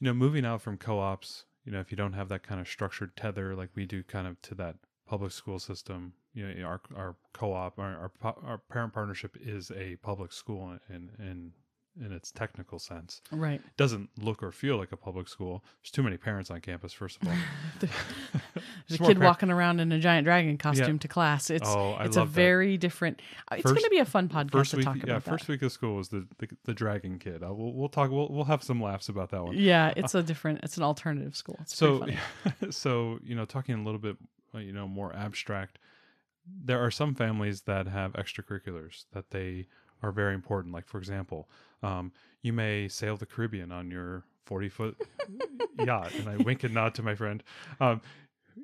[0.00, 2.68] you know moving out from co-ops you know if you don't have that kind of
[2.68, 6.80] structured tether like we do kind of to that public school system you know our
[6.96, 11.52] our co-op our our, our parent partnership is a public school in in
[12.04, 13.60] in its technical sense right.
[13.64, 16.92] it doesn't look or feel like a public school there's too many parents on campus
[16.92, 17.34] first of all
[18.88, 21.50] There's a kid par- walking around in a giant dragon costume to class.
[21.50, 22.28] It's Oh, I it's a that.
[22.28, 23.20] very different.
[23.50, 25.08] uh, It's going to be a fun podcast first to week talk about.
[25.08, 25.52] yeah first that.
[25.52, 28.44] week of school was the the, the dragon kid uh, we'll, we'll talk we'll, we'll
[28.44, 30.60] have some laughs about that one Yeah, it's a different.
[30.62, 31.56] It's an alternative school.
[31.60, 32.06] It's so
[32.70, 34.16] so you know talking a little bit
[34.54, 35.78] uh, you know more abstract
[36.64, 39.66] there are some families that have extracurriculars that they
[40.02, 40.74] are very important.
[40.74, 41.48] Like for example
[41.82, 44.96] um, you may sail the caribbean on your 40 foot
[45.78, 47.42] yacht and i wink and nod to my friend.
[47.80, 48.00] Um,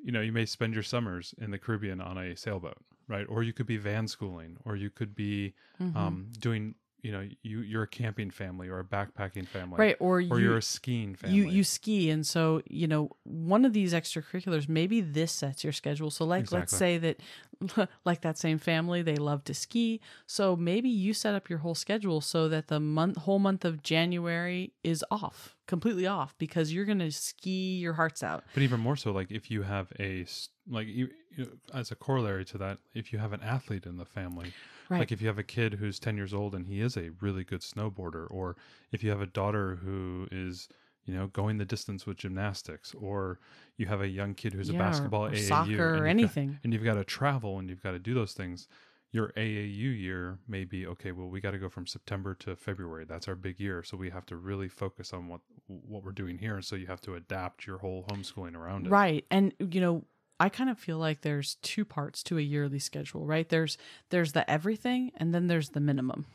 [0.04, 3.26] you know you may spend your summers in the caribbean on a sailboat right?
[3.28, 5.94] Or you could be van schooling or you could be Mhm.
[5.96, 10.16] um, doing you know you you're a camping family or a backpacking family right or,
[10.16, 11.36] or you you're a skiing family.
[11.36, 15.72] you you ski and so you know one of these extracurriculars maybe this sets your
[15.72, 16.10] schedule.
[16.10, 17.20] So like let's say that
[18.04, 20.00] like that same family they love to ski.
[20.26, 23.82] So maybe you set up your whole schedule so that the month whole month of
[23.82, 28.44] january is off completely off because you're gonna ski your hearts out.
[28.54, 30.26] But even more so, like if you have a
[30.68, 33.98] like you, you know, as a corollary to that, if you have an athlete in
[33.98, 34.52] the family,
[34.88, 37.10] right like if you have a kid who's ten years old and he is a
[37.20, 38.56] really good snowboarder, or
[38.92, 40.68] if you have a daughter who is
[41.04, 43.38] you know going the distance with gymnastics, or
[43.76, 46.08] you have a young kid who's Yeah, a basketball or AAU, soccer or you've got-
[46.08, 48.68] anything and you've got to travel and you've got to do those things.
[49.12, 51.12] Your AAU year may be okay.
[51.12, 53.04] Well, we got to go from September to February.
[53.04, 56.36] That's our big year, so we have to really focus on what what we're doing
[56.38, 56.56] here.
[56.56, 58.90] And so you have to adapt your whole homeschooling around it.
[58.90, 59.24] Right.
[59.30, 60.04] And you know,
[60.40, 63.48] I kind of feel like there's two parts to a yearly schedule, right?
[63.48, 63.78] There's
[64.10, 66.26] there's the everything and then there's the minimum.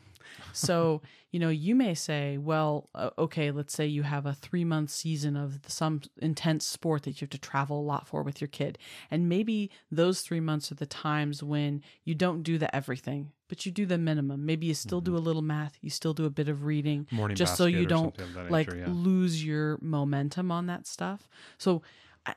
[0.52, 4.90] So, you know, you may say, well, uh, okay, let's say you have a 3-month
[4.90, 8.48] season of some intense sport that you have to travel a lot for with your
[8.48, 8.78] kid.
[9.10, 13.66] And maybe those 3 months are the times when you don't do the everything, but
[13.66, 14.46] you do the minimum.
[14.46, 17.36] Maybe you still do a little math, you still do a bit of reading, Morning
[17.36, 18.16] just so you don't
[18.50, 18.86] like nature, yeah.
[18.88, 21.28] lose your momentum on that stuff.
[21.58, 21.82] So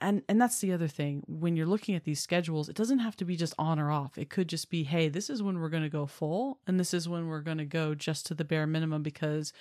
[0.02, 1.24] and and that's the other thing.
[1.28, 4.18] When you're looking at these schedules it doesn't have to be just on or off.
[4.18, 6.94] It could just be hey this is when we're going to go full and this
[6.94, 9.54] is when we're going to go just to the bare minimum because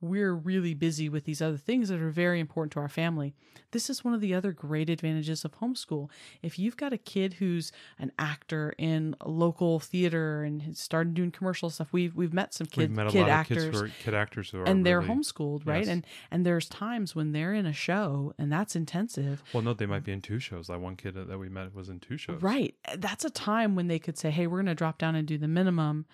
[0.00, 3.34] we're really busy with these other things that are very important to our family.
[3.70, 6.10] This is one of the other great advantages of homeschool.
[6.42, 11.30] If you've got a kid who's an actor in local theater and has started doing
[11.30, 13.80] commercial stuff, we've we've met some kid We've met a kid lot actors of kids
[13.80, 15.80] who are kid actors who are and they're really- homeschooled, right?
[15.80, 15.88] Yes.
[15.88, 19.42] And and there's times when they're in a show and that's intensive.
[19.52, 20.68] Well, no, they might be in two shows.
[20.68, 22.42] Like one kid that we met was in two shows.
[22.42, 22.74] Right.
[22.96, 25.38] That's a time when they could say, hey, we're going to drop down and do
[25.38, 26.06] the minimum.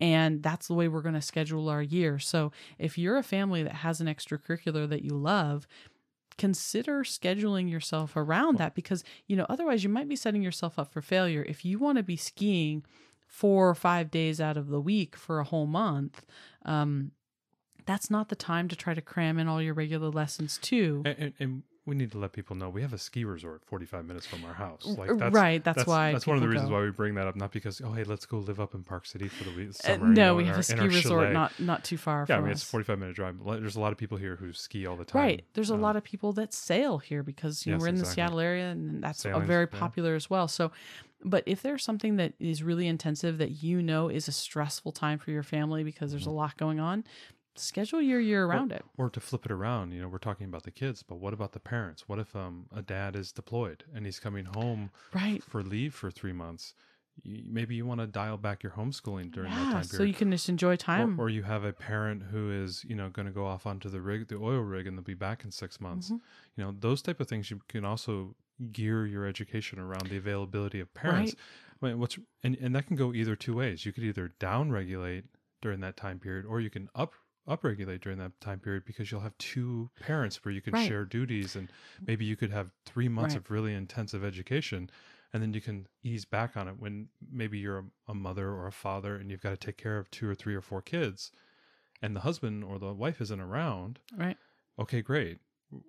[0.00, 2.18] And that's the way we're going to schedule our year.
[2.18, 5.66] So if you're a family that has an extracurricular that you love,
[6.38, 10.90] consider scheduling yourself around that because, you know, otherwise you might be setting yourself up
[10.90, 11.44] for failure.
[11.46, 12.82] If you want to be skiing
[13.26, 16.24] four or five days out of the week for a whole month,
[16.64, 17.12] um,
[17.84, 21.02] that's not the time to try to cram in all your regular lessons too.
[21.04, 24.04] And, and, and we need to let people know we have a ski resort 45
[24.04, 24.86] minutes from our house.
[24.86, 26.76] Like that's, right, that's why that's one of the reasons go.
[26.76, 27.36] why we bring that up.
[27.36, 29.70] Not because oh hey let's go live up in Park City for the week.
[29.70, 31.32] Uh, Summer, you no, know, we have our- a ski resort chalet.
[31.32, 32.58] not not too far Yeah, I mean us.
[32.58, 33.36] it's a 45 minute drive.
[33.44, 35.20] There's a lot of people here who ski all the time.
[35.22, 35.44] Right.
[35.54, 38.06] There's a Um, lot of people that sail here because you know we're in the.
[38.06, 39.78] Seattle area and that's a Sailing's- very yeah.
[39.78, 40.46] popular as well.
[40.48, 40.70] So
[41.22, 45.18] but if there's something that is really intensive that you know is a stressful time
[45.18, 47.04] for your family because there's a lot going on,
[47.56, 48.84] schedule your year around it.
[48.96, 51.52] Or to flip it around, you know, we're talking about the kids, but what about
[51.52, 52.08] the parents?
[52.08, 55.42] What if um, a dad is deployed and he's coming home Right.
[55.42, 56.74] for leave for three months?
[57.24, 60.30] Maybe you want to dial back your homeschooling during that Yeah, time so you can
[60.30, 61.20] just enjoy time.
[61.20, 63.90] Or, or you have a parent who is, you know, going to go off onto
[63.90, 66.10] the rig, the oil rig, and they'll be back in six months.
[66.10, 66.20] Mhm.
[66.56, 68.36] You know, those type of things you can also
[68.72, 71.34] gear your education around the availability of parents.
[71.82, 73.84] I mean, what's and, and that can go either two ways.
[73.84, 75.24] You could either down regulate
[75.60, 77.12] during that time period, or you can up
[77.48, 80.76] upregulate during that time period because you'll have two parents where you can Right.
[80.76, 81.72] share duties and
[82.06, 83.36] maybe you could have three months Right.
[83.36, 84.90] of really intensive education
[85.32, 88.66] and then you can ease back on it when maybe you're a, a mother or
[88.66, 91.32] a father and you've got to take care of two or three or four kids
[92.02, 94.36] and the husband or the wife isn't around right.
[94.78, 95.40] okay great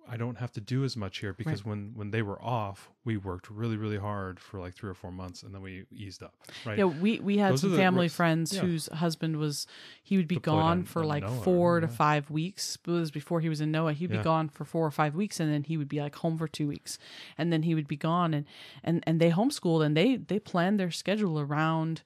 [0.08, 3.16] i don't have to do as much here because when when they were off we
[3.16, 6.34] worked really really hard for like three or four months and then we eased up
[6.64, 8.16] right Yeah, we we had Those some family risks.
[8.16, 8.60] friends Yeah.
[8.60, 9.66] whose husband was
[10.02, 11.92] he would be Deployed gone on- for on like NOAA, four to yeah.
[11.92, 12.78] five weeks.
[12.86, 13.94] It was before he was in NOAA.
[13.94, 14.18] He'd Yeah.
[14.18, 16.46] be gone for four or five weeks, and then he would be like home for
[16.46, 16.98] two weeks,
[17.36, 18.34] and then he would be gone.
[18.34, 18.46] and
[18.84, 22.02] and and they homeschooled and they they planned their schedule around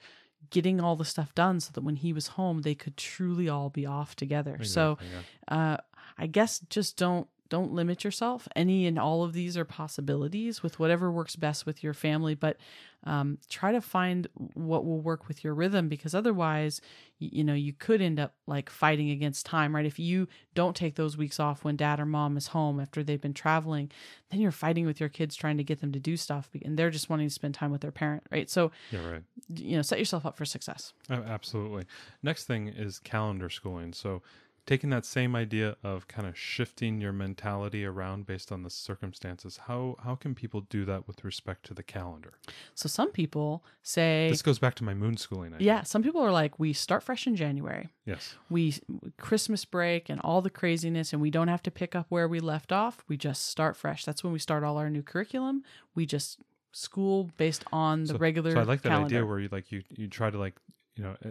[0.50, 3.68] getting all the stuff done so that when he was home they could truly all
[3.68, 4.62] be off together.
[4.64, 5.08] So Exactly,
[5.48, 5.56] yeah.
[5.56, 5.76] uh,
[6.18, 8.48] I guess just don't don't limit yourself.
[8.56, 12.56] Any and all of these are possibilities with whatever works best with your family, but
[13.04, 16.80] um, try to find what will work with your rhythm because otherwise,
[17.18, 19.86] you, you know, you could end up like fighting against time, right?
[19.86, 23.20] If you don't take those weeks off when dad or mom is home after they've
[23.20, 23.90] been traveling,
[24.30, 26.90] then you're fighting with your kids trying to get them to do stuff and they're
[26.90, 28.50] just wanting to spend time with their parent, right?
[28.50, 29.22] So, yeah right
[29.54, 30.92] you know, set yourself up for success.
[31.10, 31.84] Absolutely.
[32.22, 33.92] Next thing is calendar schooling.
[33.92, 34.22] So,
[34.66, 39.60] taking that same idea of kind of shifting your mentality around based on the circumstances,
[39.68, 42.34] how how can people do that with respect to the calendar?
[42.74, 45.66] So some people say, This goes back to my moon schooling idea.
[45.66, 47.88] yeah, some people are like, we start fresh in January.
[48.04, 48.34] Yes.
[48.50, 48.74] we
[49.18, 52.40] Christmas break and all the craziness and we don't have to pick up where we
[52.40, 53.04] left off.
[53.08, 54.04] We just start fresh.
[54.04, 55.62] That's when we start all our new curriculum.
[55.94, 56.38] We just
[56.72, 59.06] school based on the so, regular So I like that calendar.
[59.06, 60.54] idea where you like you you try to like
[60.96, 61.16] you know.
[61.24, 61.28] Uh,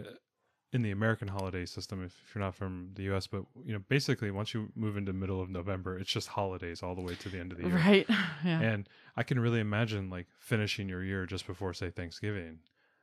[0.76, 3.80] In the American holiday system, if, if you're not from the U.S., but you know,
[3.88, 7.30] basically, once you move into middle of November, it's just holidays all the way to
[7.30, 7.74] the end of the year.
[7.86, 8.06] right?
[8.44, 8.60] yeah.
[8.60, 8.86] And
[9.16, 12.58] I can really imagine like finishing your year just before, say, Thanksgiving,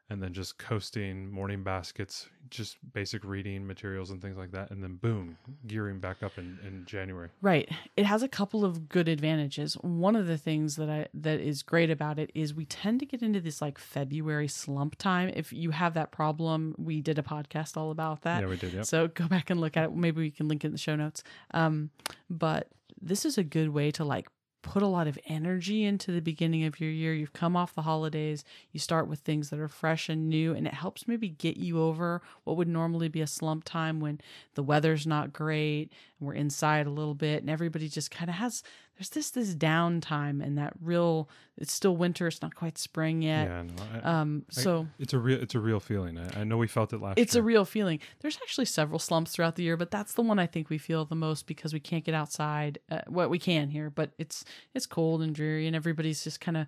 [0.09, 4.83] and then just coasting, morning baskets, just basic reading materials and things like that, and
[4.83, 7.29] then boom, gearing back up in, in January.
[7.41, 7.69] Right.
[7.95, 9.75] It has a couple of good advantages.
[9.75, 13.05] One of the things that I that is great about it is we tend to
[13.05, 15.31] get into this like February slump time.
[15.33, 18.41] If you have that problem, we did a podcast all about that.
[18.41, 18.73] Yeah, we did.
[18.73, 18.85] Yep.
[18.85, 19.95] So go back and look at it.
[19.95, 21.23] Maybe we can link it in the show notes.
[21.51, 21.89] Um,
[22.29, 22.69] but
[23.01, 24.27] this is a good way to like
[24.63, 27.13] put a lot of energy into the beginning of your year.
[27.13, 28.43] You've come off the holidays.
[28.71, 31.79] You start with things that are fresh and new, and it helps maybe get you
[31.79, 34.19] over what would normally be a slump time when
[34.55, 35.91] the weather's not great
[36.23, 38.63] we're inside a little bit, and everybody just kind of has.
[38.97, 41.27] There's this this downtime and that real.
[41.57, 42.27] It's still winter.
[42.27, 43.47] It's not quite spring yet.
[43.47, 44.45] yeah, no, I, Um.
[44.49, 44.87] I- So.
[44.99, 46.17] it's a real it's a real feeling.
[46.17, 47.41] I, I know we felt it last It's year.
[47.41, 47.99] a real feeling.
[48.19, 51.05] There's actually several slumps throughout the year, but that's the one I think we feel
[51.05, 52.77] the most because we can't get outside.
[52.91, 56.57] Uh, well, we can here, but it's it's cold and dreary, and everybody's just kind
[56.57, 56.67] of,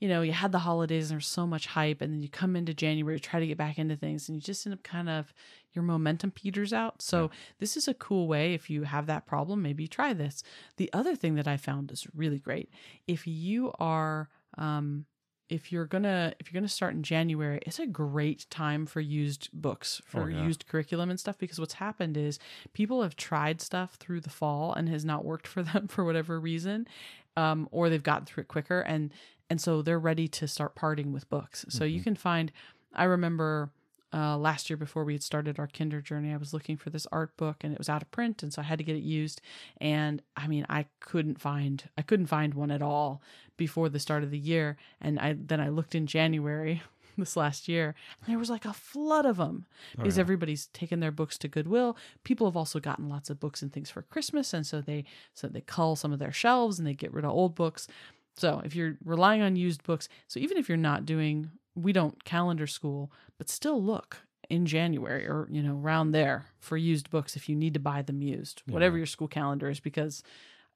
[0.00, 2.56] you know, you had the holidays and there's so much hype, and then you come
[2.56, 5.34] into January, try to get back into things, and you just end up kind of
[5.78, 7.00] your momentum peters out.
[7.00, 10.42] So this is a cool way if you have that problem, maybe try this.
[10.76, 12.68] The other thing that I found is really great
[13.06, 15.06] if you are um,
[15.48, 19.48] if you're gonna if you're gonna start in January, it's a great time for used
[19.52, 20.44] books for Oh, yeah.
[20.44, 22.40] used curriculum and stuff because what's happened is
[22.72, 26.40] people have tried stuff through the fall and has not worked for them for whatever
[26.40, 26.88] reason,
[27.36, 29.12] um, or they've gotten through it quicker and
[29.48, 31.64] and so they're ready to start parting with books.
[31.68, 32.50] So you can find.
[32.94, 33.70] I remember
[34.12, 37.06] uh, last year before we had started our kinder journey i was looking for this
[37.12, 39.02] art book and it was out of print and so i had to get it
[39.02, 39.40] used.
[39.80, 43.22] And i mean i couldn't find i couldn't find one at all
[43.56, 44.76] before the start of the year.
[45.00, 46.82] And i then i looked in january
[47.18, 49.66] this last year and there was like a flood of them
[49.96, 50.20] because yeah.
[50.20, 51.96] everybody's taken their books to goodwill.
[52.22, 55.48] People have also gotten lots of books and things for christmas and so they so
[55.48, 57.88] they cull some of their shelves and they get rid of old books.
[58.36, 61.50] So if you're relying on used books so even if you're not doing
[61.82, 64.18] we don't calendar school, but still look
[64.50, 68.02] in January or you know around there for used books if you need to buy
[68.02, 69.80] them used, whatever your school calendar is.
[69.80, 70.22] Because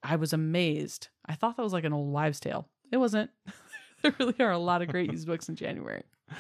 [0.03, 1.09] I was amazed.
[1.27, 2.69] I thought that was like an old wives' tale.
[2.91, 3.31] It wasn't.
[4.03, 6.05] there really are a lot of great used books in January.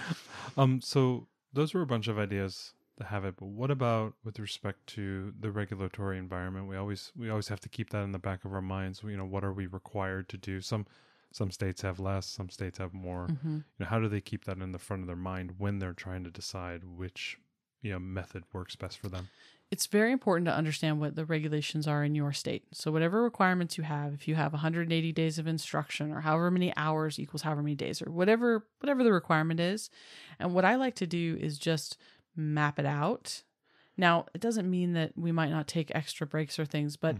[0.56, 4.38] Um, so those were a bunch of ideas to have it, but what about with
[4.38, 6.68] respect to the regulatory environment?
[6.68, 9.02] We always we always have to keep that in the back of our minds.
[9.02, 10.60] You know, what are we required to do?
[10.60, 10.86] Some
[11.32, 13.28] some states have less, some states have more.
[13.28, 13.54] Mm-hmm.
[13.54, 15.92] You know, how do they keep that in the front of their mind when they're
[15.92, 17.38] trying to decide which
[17.80, 19.28] you know method works best for them?
[19.72, 22.62] it's very important to understand what the regulations are in your state.
[22.72, 26.76] So whatever requirements you have, if you have 180 days of instruction or however many
[26.76, 29.88] hours equals however many days or whatever whatever the requirement is.
[30.38, 31.96] And what I like to do is just
[32.36, 33.44] map it out.
[33.96, 37.16] Now, it doesn't mean that we might not take extra breaks or things, but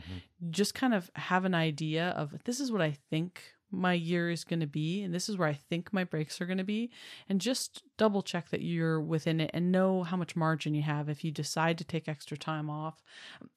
[0.50, 4.44] just kind of have an idea of this is what I think my year is
[4.44, 6.90] going to be and this is where I think my breaks are going to be
[7.28, 11.08] and just double check that you're within it and know how much margin you have
[11.08, 13.02] if you decide to take extra time off.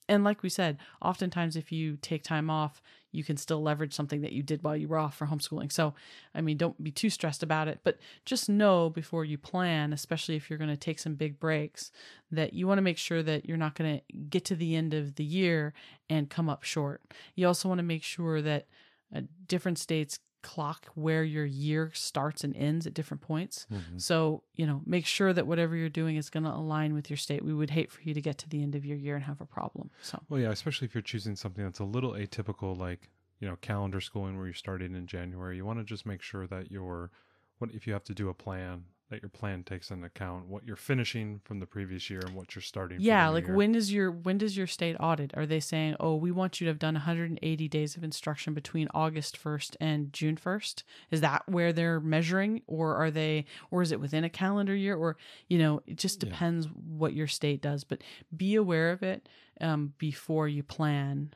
[0.07, 2.81] And like we said, oftentimes if you take time off,
[3.15, 5.71] you can still leverage something that you did while you were off for homeschooling.
[5.71, 5.93] So,
[6.33, 10.35] I mean, don't be too stressed about it, but just know before you plan, especially
[10.35, 11.91] if you're going to take some big breaks,
[12.31, 14.93] that you want to make sure that you're not going to get to the end
[14.93, 15.73] of the year
[16.09, 17.01] and come up short.
[17.35, 18.67] You also want to make sure that
[19.13, 23.65] uh, different states clock where your year starts and ends at different points.
[23.97, 27.17] So, you know, make sure that whatever you're doing is going to align with your
[27.17, 27.43] state.
[27.43, 29.41] We would hate for you to get to the end of your year and have
[29.41, 29.89] a problem.
[30.03, 33.57] So, Well, yeah, especially if you're choosing something that's a little atypical, like you know
[33.57, 35.57] calendar schooling where you're starting in January.
[35.57, 37.11] You want to just make sure that your
[37.57, 40.65] what if you have to do a plan that your plan takes into account what
[40.65, 42.97] you're finishing from the previous year and what you're starting.
[42.99, 43.55] yeah, like year.
[43.55, 45.31] when does your when does your state audit?
[45.37, 48.87] Are they saying, "Oh, we want you to have done 180 days of instruction between
[48.95, 50.81] August 1st and June 1st"?
[51.11, 54.95] Is that where they're measuring or are they or is it within a calendar year
[54.95, 56.29] or, you know, it just Yeah.
[56.31, 58.01] depends what your state does, but
[58.35, 59.29] be aware of it
[59.61, 61.31] um, before you plan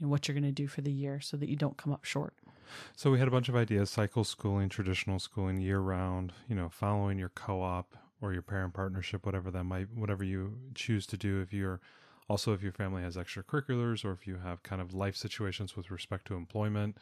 [0.00, 2.34] what you're going to do for the year so that you don't come up short.
[2.96, 6.32] So we had a bunch of ideas: cycle schooling, traditional schooling, year round.
[6.48, 11.06] You know, following your co-op or your parent partnership, whatever that might, whatever you choose
[11.08, 11.40] to do.
[11.40, 11.80] If you're
[12.28, 15.90] also if your family has extracurriculars or if you have kind of life situations with
[15.90, 16.96] respect to employment,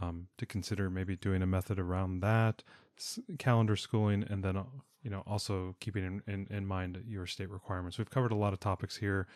[0.00, 2.62] um, to consider maybe doing a method around that,
[2.98, 4.64] s- calendar schooling, and then uh,
[5.02, 7.98] you know also keeping in, in, in mind your state requirements.
[7.98, 9.26] We've covered a lot of topics here.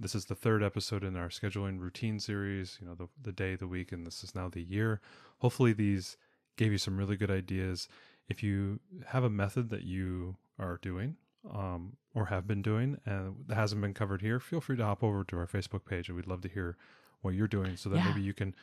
[0.00, 2.78] This is the third episode in our scheduling routine series.
[2.80, 5.00] You know, the the day, the week, and this is now the year.
[5.38, 6.16] Hopefully, these
[6.56, 7.88] gave you some really good ideas.
[8.28, 11.16] If you have a method that you are doing
[11.52, 15.02] um, or have been doing and that hasn't been covered here, feel free to hop
[15.02, 16.76] over to our Facebook page, and we'd love to hear
[17.22, 18.04] what you're doing, so that Yeah.
[18.08, 18.54] maybe you can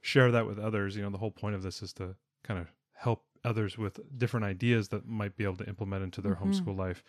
[0.00, 0.96] share that with others.
[0.96, 4.44] You know, the whole point of this is to kind of help others with different
[4.44, 6.46] ideas that might be able to implement into their Mhm.
[6.50, 7.04] homeschool life.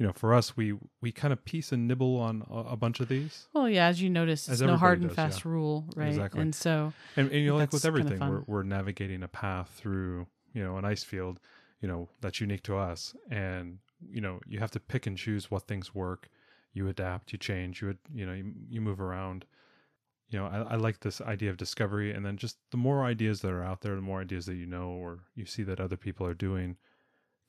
[0.00, 3.00] You know, for us, we we kind of piece and nibble on a, a bunch
[3.00, 5.84] of these, Well, yeah, as you notice, As it's no hard and does, fast rule,
[5.94, 6.08] right?
[6.08, 6.40] Exactly.
[6.40, 10.26] And so, and, and you know, like with everything, we're we're navigating a path through
[10.54, 11.38] you know an ice field,
[11.82, 13.76] you know that's unique to us, and
[14.10, 16.30] you know you have to pick and choose what things work.
[16.72, 19.44] You adapt, you change, you you know you, you move around.
[20.30, 23.42] You know, I, I like this idea of discovery, and then just the more ideas
[23.42, 25.98] that are out there, the more ideas that you know or you see that other
[25.98, 26.78] people are doing,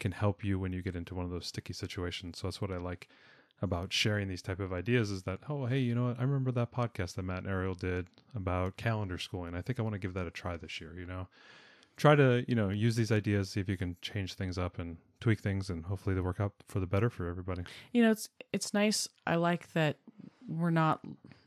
[0.01, 2.39] can help you when you get into one of those sticky situations.
[2.39, 3.07] So that's what I like
[3.61, 6.51] about sharing these type of ideas is that oh hey you know what I remember
[6.53, 9.53] that podcast that Matt and Ariel did about calendar schooling.
[9.55, 10.95] I think I want to give that a try this year.
[10.97, 11.27] You know,
[11.95, 14.97] try to you know use these ideas, see if you can change things up and
[15.19, 17.61] tweak things, and hopefully they work out for the better for everybody.
[17.93, 19.07] you know, it's it's nice.
[19.27, 19.97] I like that
[20.47, 21.01] we're not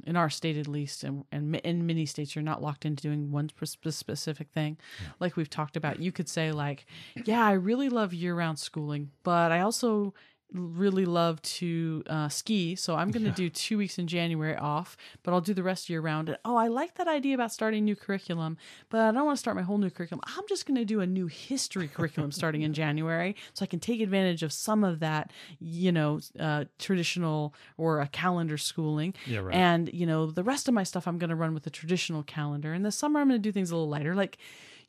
[0.06, 3.30] in our state at least, and and in many states, you're not locked into doing
[3.30, 4.76] one specific thing.
[5.20, 6.86] Like we've talked about, you could say like,
[7.24, 10.14] yeah, I really love year round schooling, but I also
[10.54, 14.96] really love to uh, ski, so I'm going to do two weeks in January off,
[15.22, 16.28] but I'll do the rest year round.
[16.28, 18.56] And oh, I like that idea about starting new curriculum,
[18.88, 20.22] but I don't want to start my whole new curriculum.
[20.24, 23.80] I'm just going to do a new history curriculum starting in January, so I can
[23.80, 29.14] take advantage of some of that, you know, uh, traditional or a calendar schooling.
[29.26, 29.54] Yeah, right.
[29.54, 32.22] And you know, the rest of my stuff I'm going to run with a traditional
[32.22, 32.72] calendar.
[32.72, 34.38] In the summer, I'm going to do things a little lighter, like.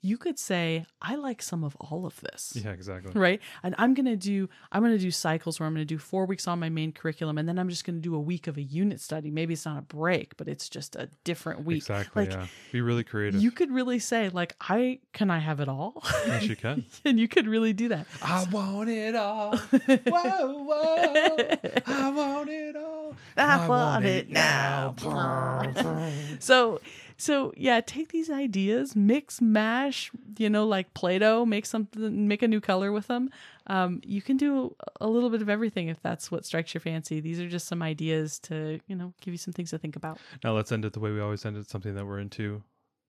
[0.06, 3.12] You could say, I like some of all of this Yeah, exactly.
[3.20, 6.48] right and i'm gonna do i'm gonna do cycles where i'm gonna do four weeks
[6.48, 9.00] on my main curriculum and then i'm just gonna do a week of a unit
[9.00, 12.26] study maybe it's not a break but it's just a different week Exactly.
[12.26, 12.48] like yeah.
[12.72, 13.42] Be really creative.
[13.42, 16.86] you could really say like i can i have it all yes, you can.
[17.06, 19.58] and you could really do that I want it all.
[20.08, 21.48] Whoa, whoa.
[21.86, 23.16] I want it all.
[23.38, 24.96] I want it now.
[26.40, 26.80] so
[27.18, 32.48] so yeah take these ideas mix mash you know like play-doh make something make a
[32.48, 33.30] new color with them
[33.68, 37.20] um, you can do a little bit of everything if that's what strikes your fancy
[37.20, 40.20] these are just some ideas to you know give you some things to think about
[40.44, 41.70] Now let's end it the way we always end it.
[41.70, 42.64] Something that we're into.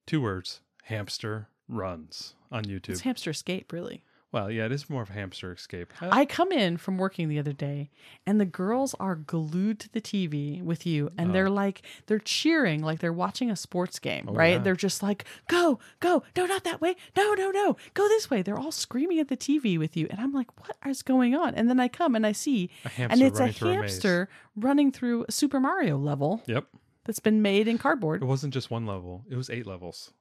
[0.06, 2.90] Two words: hamster runs on YouTube.
[2.90, 4.02] it's hamster escape really
[4.32, 5.92] well, yeah, it is more of a hamster escape.
[6.02, 7.90] Uh, I come in from working the other day
[8.26, 12.82] and the girls are glued to the TV with you and they're like they're cheering
[12.82, 14.54] like they're watching a sports game, right?
[14.54, 14.58] yeah.
[14.58, 16.22] They're just like, "Go, go.
[16.36, 16.96] No, not that way.
[17.16, 17.76] No, no, no.
[17.94, 20.76] Go this way." They're all screaming at the TV with you and I'm like, "What
[20.90, 22.68] is going on?" And then I come and I see
[22.98, 26.66] and it's a running through a hamster running through a Super Mario level Yep.
[27.04, 28.22] that's been made in cardboard.
[28.22, 29.24] It wasn't just one level.
[29.30, 30.12] It was eight levels.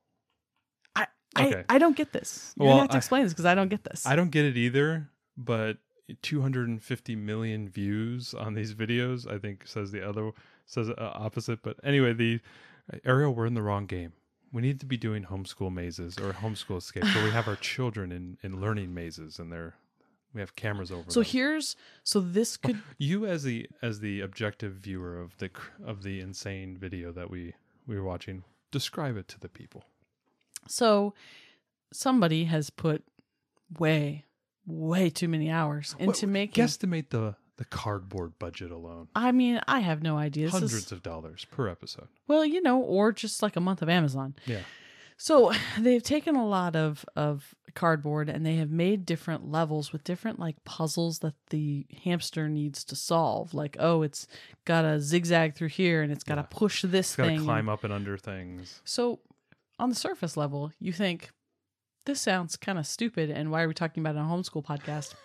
[1.36, 1.64] I Okay.
[1.70, 2.54] I, I don't get this.
[2.58, 4.06] You're Well, gonna have to I- explain this because I don't get this.
[4.06, 5.78] I don't get it either, but
[6.22, 10.32] 250 million views on these videos, I think says the other
[10.66, 11.62] says uh, opposite.
[11.64, 12.40] But anyway, the
[13.04, 14.14] Ariel, we're in the wrong game.
[14.52, 18.12] We need to be doing homeschool mazes or homeschool escapes where we have our children
[18.12, 19.76] in, in learning mazes and they're
[20.34, 21.30] we have cameras over so them.
[21.30, 25.50] here's so this could you as the as the objective viewer of the
[25.86, 27.54] of the insane video that we
[27.88, 29.84] we were watching, describe it to the people.
[30.68, 31.14] So
[31.94, 33.04] somebody has put
[33.80, 34.26] way,
[34.66, 36.64] way too many hours into making.
[36.64, 39.08] guesstimate the the cardboard budget alone.
[39.16, 40.48] I mean, I have no idea.
[40.48, 42.10] This is- Hundreds of dollars per episode.
[42.28, 44.36] well, you know, or just like a month of Amazon.
[44.46, 44.60] Yeah.
[45.16, 50.04] So they've taken a lot of of cardboard and they have made different levels with
[50.04, 53.54] different like puzzles that the hamster needs to solve.
[53.54, 54.28] Like, oh, it's
[54.66, 56.48] got to zigzag through here and it's got to Yeah.
[56.58, 57.44] push this It's got to thing.
[57.46, 58.82] climb up and under things.
[58.84, 59.20] So,
[59.80, 61.32] on the surface level, you think
[62.06, 64.64] this sounds kind of stupid, and why are we talking about it on a homeschool
[64.64, 65.16] podcast?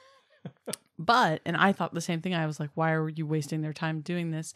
[1.00, 2.34] but, and I thought the same thing.
[2.34, 4.52] I was like, why are you wasting their time doing this?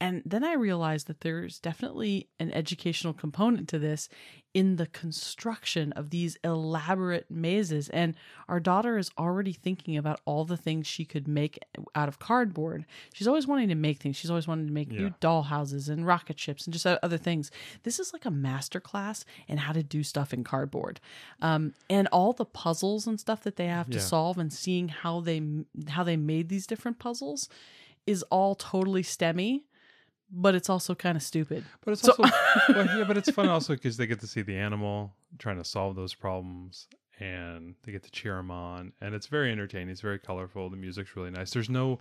[0.00, 4.08] And then I realized that there's definitely an educational component to this
[4.52, 7.88] in the construction of these elaborate mazes.
[7.90, 8.14] And
[8.48, 11.58] our daughter is already thinking about all the things she could make
[11.94, 12.84] out of cardboard.
[13.12, 14.16] She's always wanting to make things.
[14.16, 14.98] She's always wanting to make Yeah.
[15.00, 17.50] new doll houses and rocket ships and just other things.
[17.84, 21.00] This is like a master class in how to do stuff in cardboard.
[21.40, 24.04] Um, and all the puzzles and stuff that they have to Yeah.
[24.04, 25.40] solve and seeing how they
[25.90, 27.48] how they made these different puzzles
[28.06, 29.62] is all totally STEMmy,
[30.30, 31.64] but it's also kind of stupid.
[31.84, 32.30] But it's So- also
[32.74, 35.64] well, yeah, but it's fun also because they get to see the animal trying to
[35.64, 36.88] solve those problems,
[37.20, 39.88] and they get to cheer him on, and it's very entertaining.
[39.90, 40.68] It's very colorful.
[40.70, 41.50] The music's really nice.
[41.52, 41.98] There's no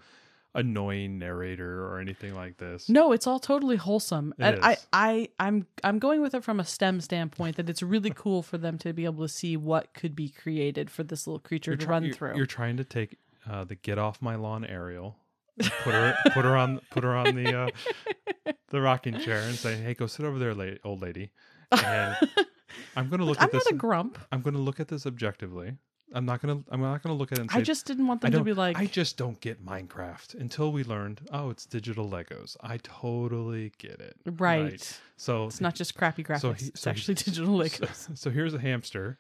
[0.55, 2.87] annoying narrator or anything like this.
[2.87, 4.35] No, it's all totally wholesome.
[4.37, 7.81] It and i i i'm I'm going with it from a STEM standpoint that it's
[7.81, 11.25] really cool for them to be able to see what could be created for this
[11.25, 12.35] little creature You're, to try- run you're- through.
[12.37, 13.17] you're trying to take
[13.49, 15.17] uh, the get off my lawn Ariel,
[15.57, 19.75] put her put her on put her on the uh, the rocking chair, and say,
[19.77, 21.31] "Hey, go sit over there, la- old lady."
[21.71, 22.15] And
[22.95, 23.65] I'm going to look I'm at this.
[23.65, 24.17] not a grump.
[24.31, 25.73] I'm going to look at this objectively.
[26.15, 26.71] I'm not going to.
[26.71, 27.57] I'm not to look at it and say.
[27.57, 30.83] I just didn't want them to be like, I just don't get Minecraft until we
[30.83, 31.21] learned.
[31.31, 32.55] Oh, it's digital Legos.
[32.61, 34.15] I totally get it.
[34.37, 34.99] right.
[35.17, 36.41] So It's not just crappy graphics.
[36.41, 38.17] So he- it's so he- actually digital so, Legos.
[38.17, 39.17] so here's a hamster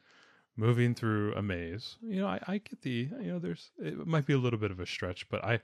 [0.55, 1.97] moving through a maze.
[2.01, 3.09] You know, I, I get the.
[3.21, 3.71] You know, there's.
[3.79, 5.59] It might be a little bit of a stretch, but I.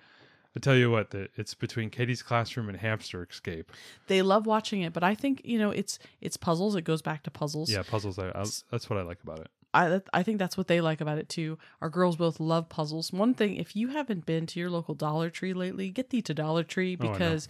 [0.56, 3.72] I tell you what, that it's between Katie's classroom and Hamster Escape.
[4.08, 6.76] they love watching it, but I think you know it's it's puzzles.
[6.76, 7.70] It goes back to puzzles.
[7.70, 8.18] Yeah, puzzles.
[8.18, 9.48] I, I, that's what I like about it.
[9.76, 11.60] I I think that's what they like about it too.
[11.82, 13.14] Our girls both love puzzles.
[13.14, 16.34] One thing, if you haven't been to your local Dollar Tree lately, get thee to
[16.34, 17.48] Dollar Tree Oh, because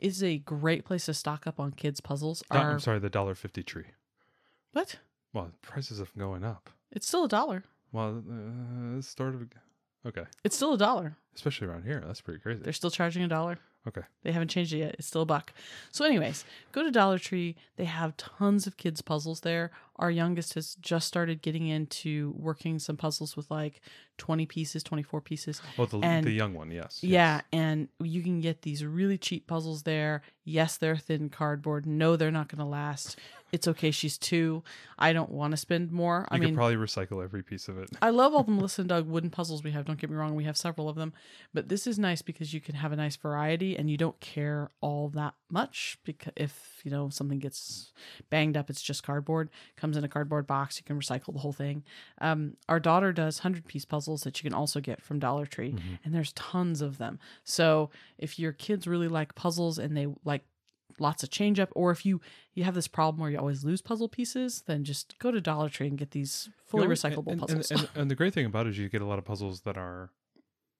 [0.00, 2.42] it's a great place to stock up on kids' puzzles.
[2.50, 3.84] Our- I'm sorry, the dollar fifty tree.
[4.72, 4.96] what?
[5.32, 6.68] Well, prices have going up.
[6.92, 7.64] It's still a dollar.
[7.92, 9.48] Well, uh, it's sort of
[10.06, 11.16] okay, It's still a dollar.
[11.34, 12.02] especially around here.
[12.06, 12.62] That's pretty crazy.
[12.62, 13.58] They're still charging a dollar.
[13.88, 14.02] Okay.
[14.24, 14.96] They haven't changed it yet.
[14.98, 15.54] It's still a buck.
[15.90, 17.56] So, anyways, go to Dollar Tree.
[17.76, 19.70] They have tons of kids' puzzles there.
[19.96, 23.80] our youngest has just started getting into working some puzzles with like
[24.18, 25.62] 20 pieces, 24 pieces.
[25.78, 27.00] Oh, the, And- the young one, yes.
[27.02, 27.44] Yeah, yes.
[27.54, 30.20] and you can get these really cheap puzzles there.
[30.44, 31.86] Yes, they're thin cardboard.
[31.86, 33.18] No, they're not going to last.
[33.52, 33.90] It's okay.
[33.90, 34.62] She's two.
[34.98, 36.26] I don't want to spend more.
[36.30, 37.90] You I could mean, probably recycle every piece of it.
[38.02, 39.84] I love all the Melissa and Doug wooden puzzles we have.
[39.86, 41.12] Don't get me wrong, we have several of them.
[41.54, 44.70] But this is nice because you can have a nice variety and you don't care
[44.80, 47.92] all that much because if, you know, something gets
[48.28, 49.48] banged up, it's just cardboard.
[49.76, 51.82] Comes in a cardboard box, you can recycle the whole thing.
[52.20, 55.70] Um, our daughter does 100 piece puzzles that you can also get from Dollar Tree
[55.70, 55.94] Mm-hmm.
[56.04, 57.18] and there's tons of them.
[57.44, 60.42] So if your kids really like puzzles and they like
[61.00, 62.20] lots of change up or if you
[62.54, 65.68] you have this problem where you always lose puzzle pieces then just go to dollar
[65.68, 68.32] tree and get these fully You know, recyclable and, puzzles And, and, and the great
[68.32, 70.10] thing about it is you get a lot of puzzles that are,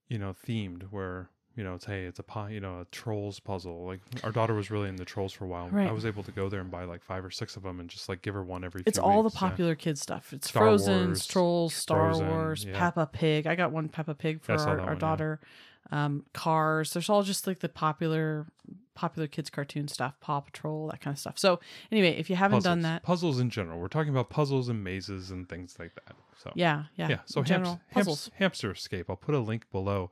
[0.08, 3.84] you know, themed where, you know, it's hey, it's a you know, a trolls puzzle.
[3.84, 5.68] Like our daughter was really into trolls for a while.
[5.68, 5.88] Right.
[5.88, 7.88] I was able to go there and buy like five or six of them and
[7.88, 9.48] just like give her one every It's all the weeks, yeah.
[9.48, 10.32] popular kids stuff.
[10.32, 12.78] It's Star Frozen, Wars, Trolls, Star Frozen, Wars, yeah.
[12.78, 13.46] Peppa Pig.
[13.46, 15.46] I got one Peppa Pig for saw our, our one, yeah.
[15.90, 16.92] Um, Cars.
[16.92, 18.46] There's all just like the popular,
[18.94, 20.14] popular kids cartoon stuff.
[20.20, 21.38] Paw Patrol, that kind of stuff.
[21.38, 21.60] So
[21.90, 23.78] anyway, if you haven't puzzles, done that, Puzzles in general.
[23.80, 26.14] We're talking about puzzles and mazes and things like that.
[26.42, 27.18] So yeah, yeah, yeah.
[27.26, 28.30] So general hams- puzzles.
[28.36, 29.10] hamster escape.
[29.10, 30.10] I'll put a link below,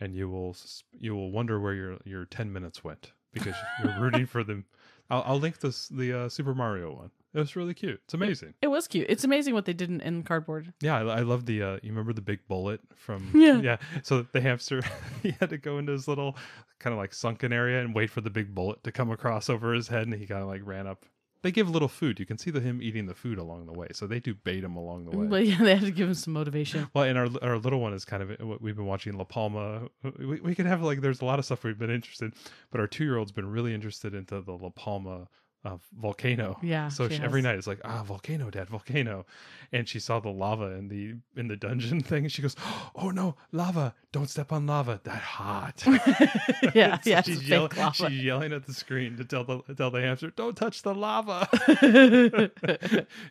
[0.00, 0.56] and you will
[0.98, 4.64] you will wonder where your your ten minutes went because you're rooting for them.
[5.08, 7.10] I'll, I'll link this the uh, Super Mario one.
[7.32, 8.00] It was really cute.
[8.04, 8.54] It's amazing.
[8.60, 9.06] It was cute.
[9.08, 10.72] It's amazing what they did in, in cardboard.
[10.80, 11.62] Yeah, I, I love the.
[11.62, 13.30] Uh, you remember the big bullet from?
[13.40, 13.60] Yeah.
[13.60, 13.76] Yeah.
[14.02, 14.82] So the hamster,
[15.22, 16.36] he had to go into his little
[16.78, 19.72] kind of like sunken area and wait for the big bullet to come across over
[19.72, 21.06] his head, and he kind of like ran up.
[21.42, 22.20] They give little food.
[22.20, 24.62] You can see the him eating the food along the way, so they do bait
[24.62, 25.26] him along the way.
[25.26, 26.88] But yeah, they had to give him some motivation.
[26.92, 29.88] Well, and our our little one is kind of what we've been watching La Palma.
[30.18, 32.34] We, we could have like there's a lot of stuff we've been interested,
[32.70, 35.28] but our two year old's been really interested into the La Palma
[35.64, 36.58] uh, volcano.
[36.62, 39.26] Yeah, So she she, every night it's like ah volcano, dad, volcano,
[39.72, 42.28] and she saw the lava in the in the dungeon thing.
[42.28, 42.56] She goes,
[42.94, 43.94] oh no, lava!
[44.12, 45.00] Don't step on lava.
[45.04, 45.84] That hot.
[46.74, 47.22] yeah, So yeah.
[47.22, 50.82] she's, yell- she's yelling at the screen to tell the tell the hamster, don't touch
[50.82, 51.48] the lava.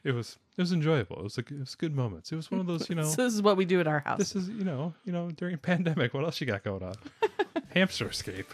[0.03, 1.17] it was it was enjoyable.
[1.17, 2.31] It was a, it was good moments.
[2.31, 3.99] It was one of those you know So this is what we do at our
[3.99, 4.19] house.
[4.19, 6.93] this is you know you know during pandemic what else you got going on
[7.73, 8.53] hamster escape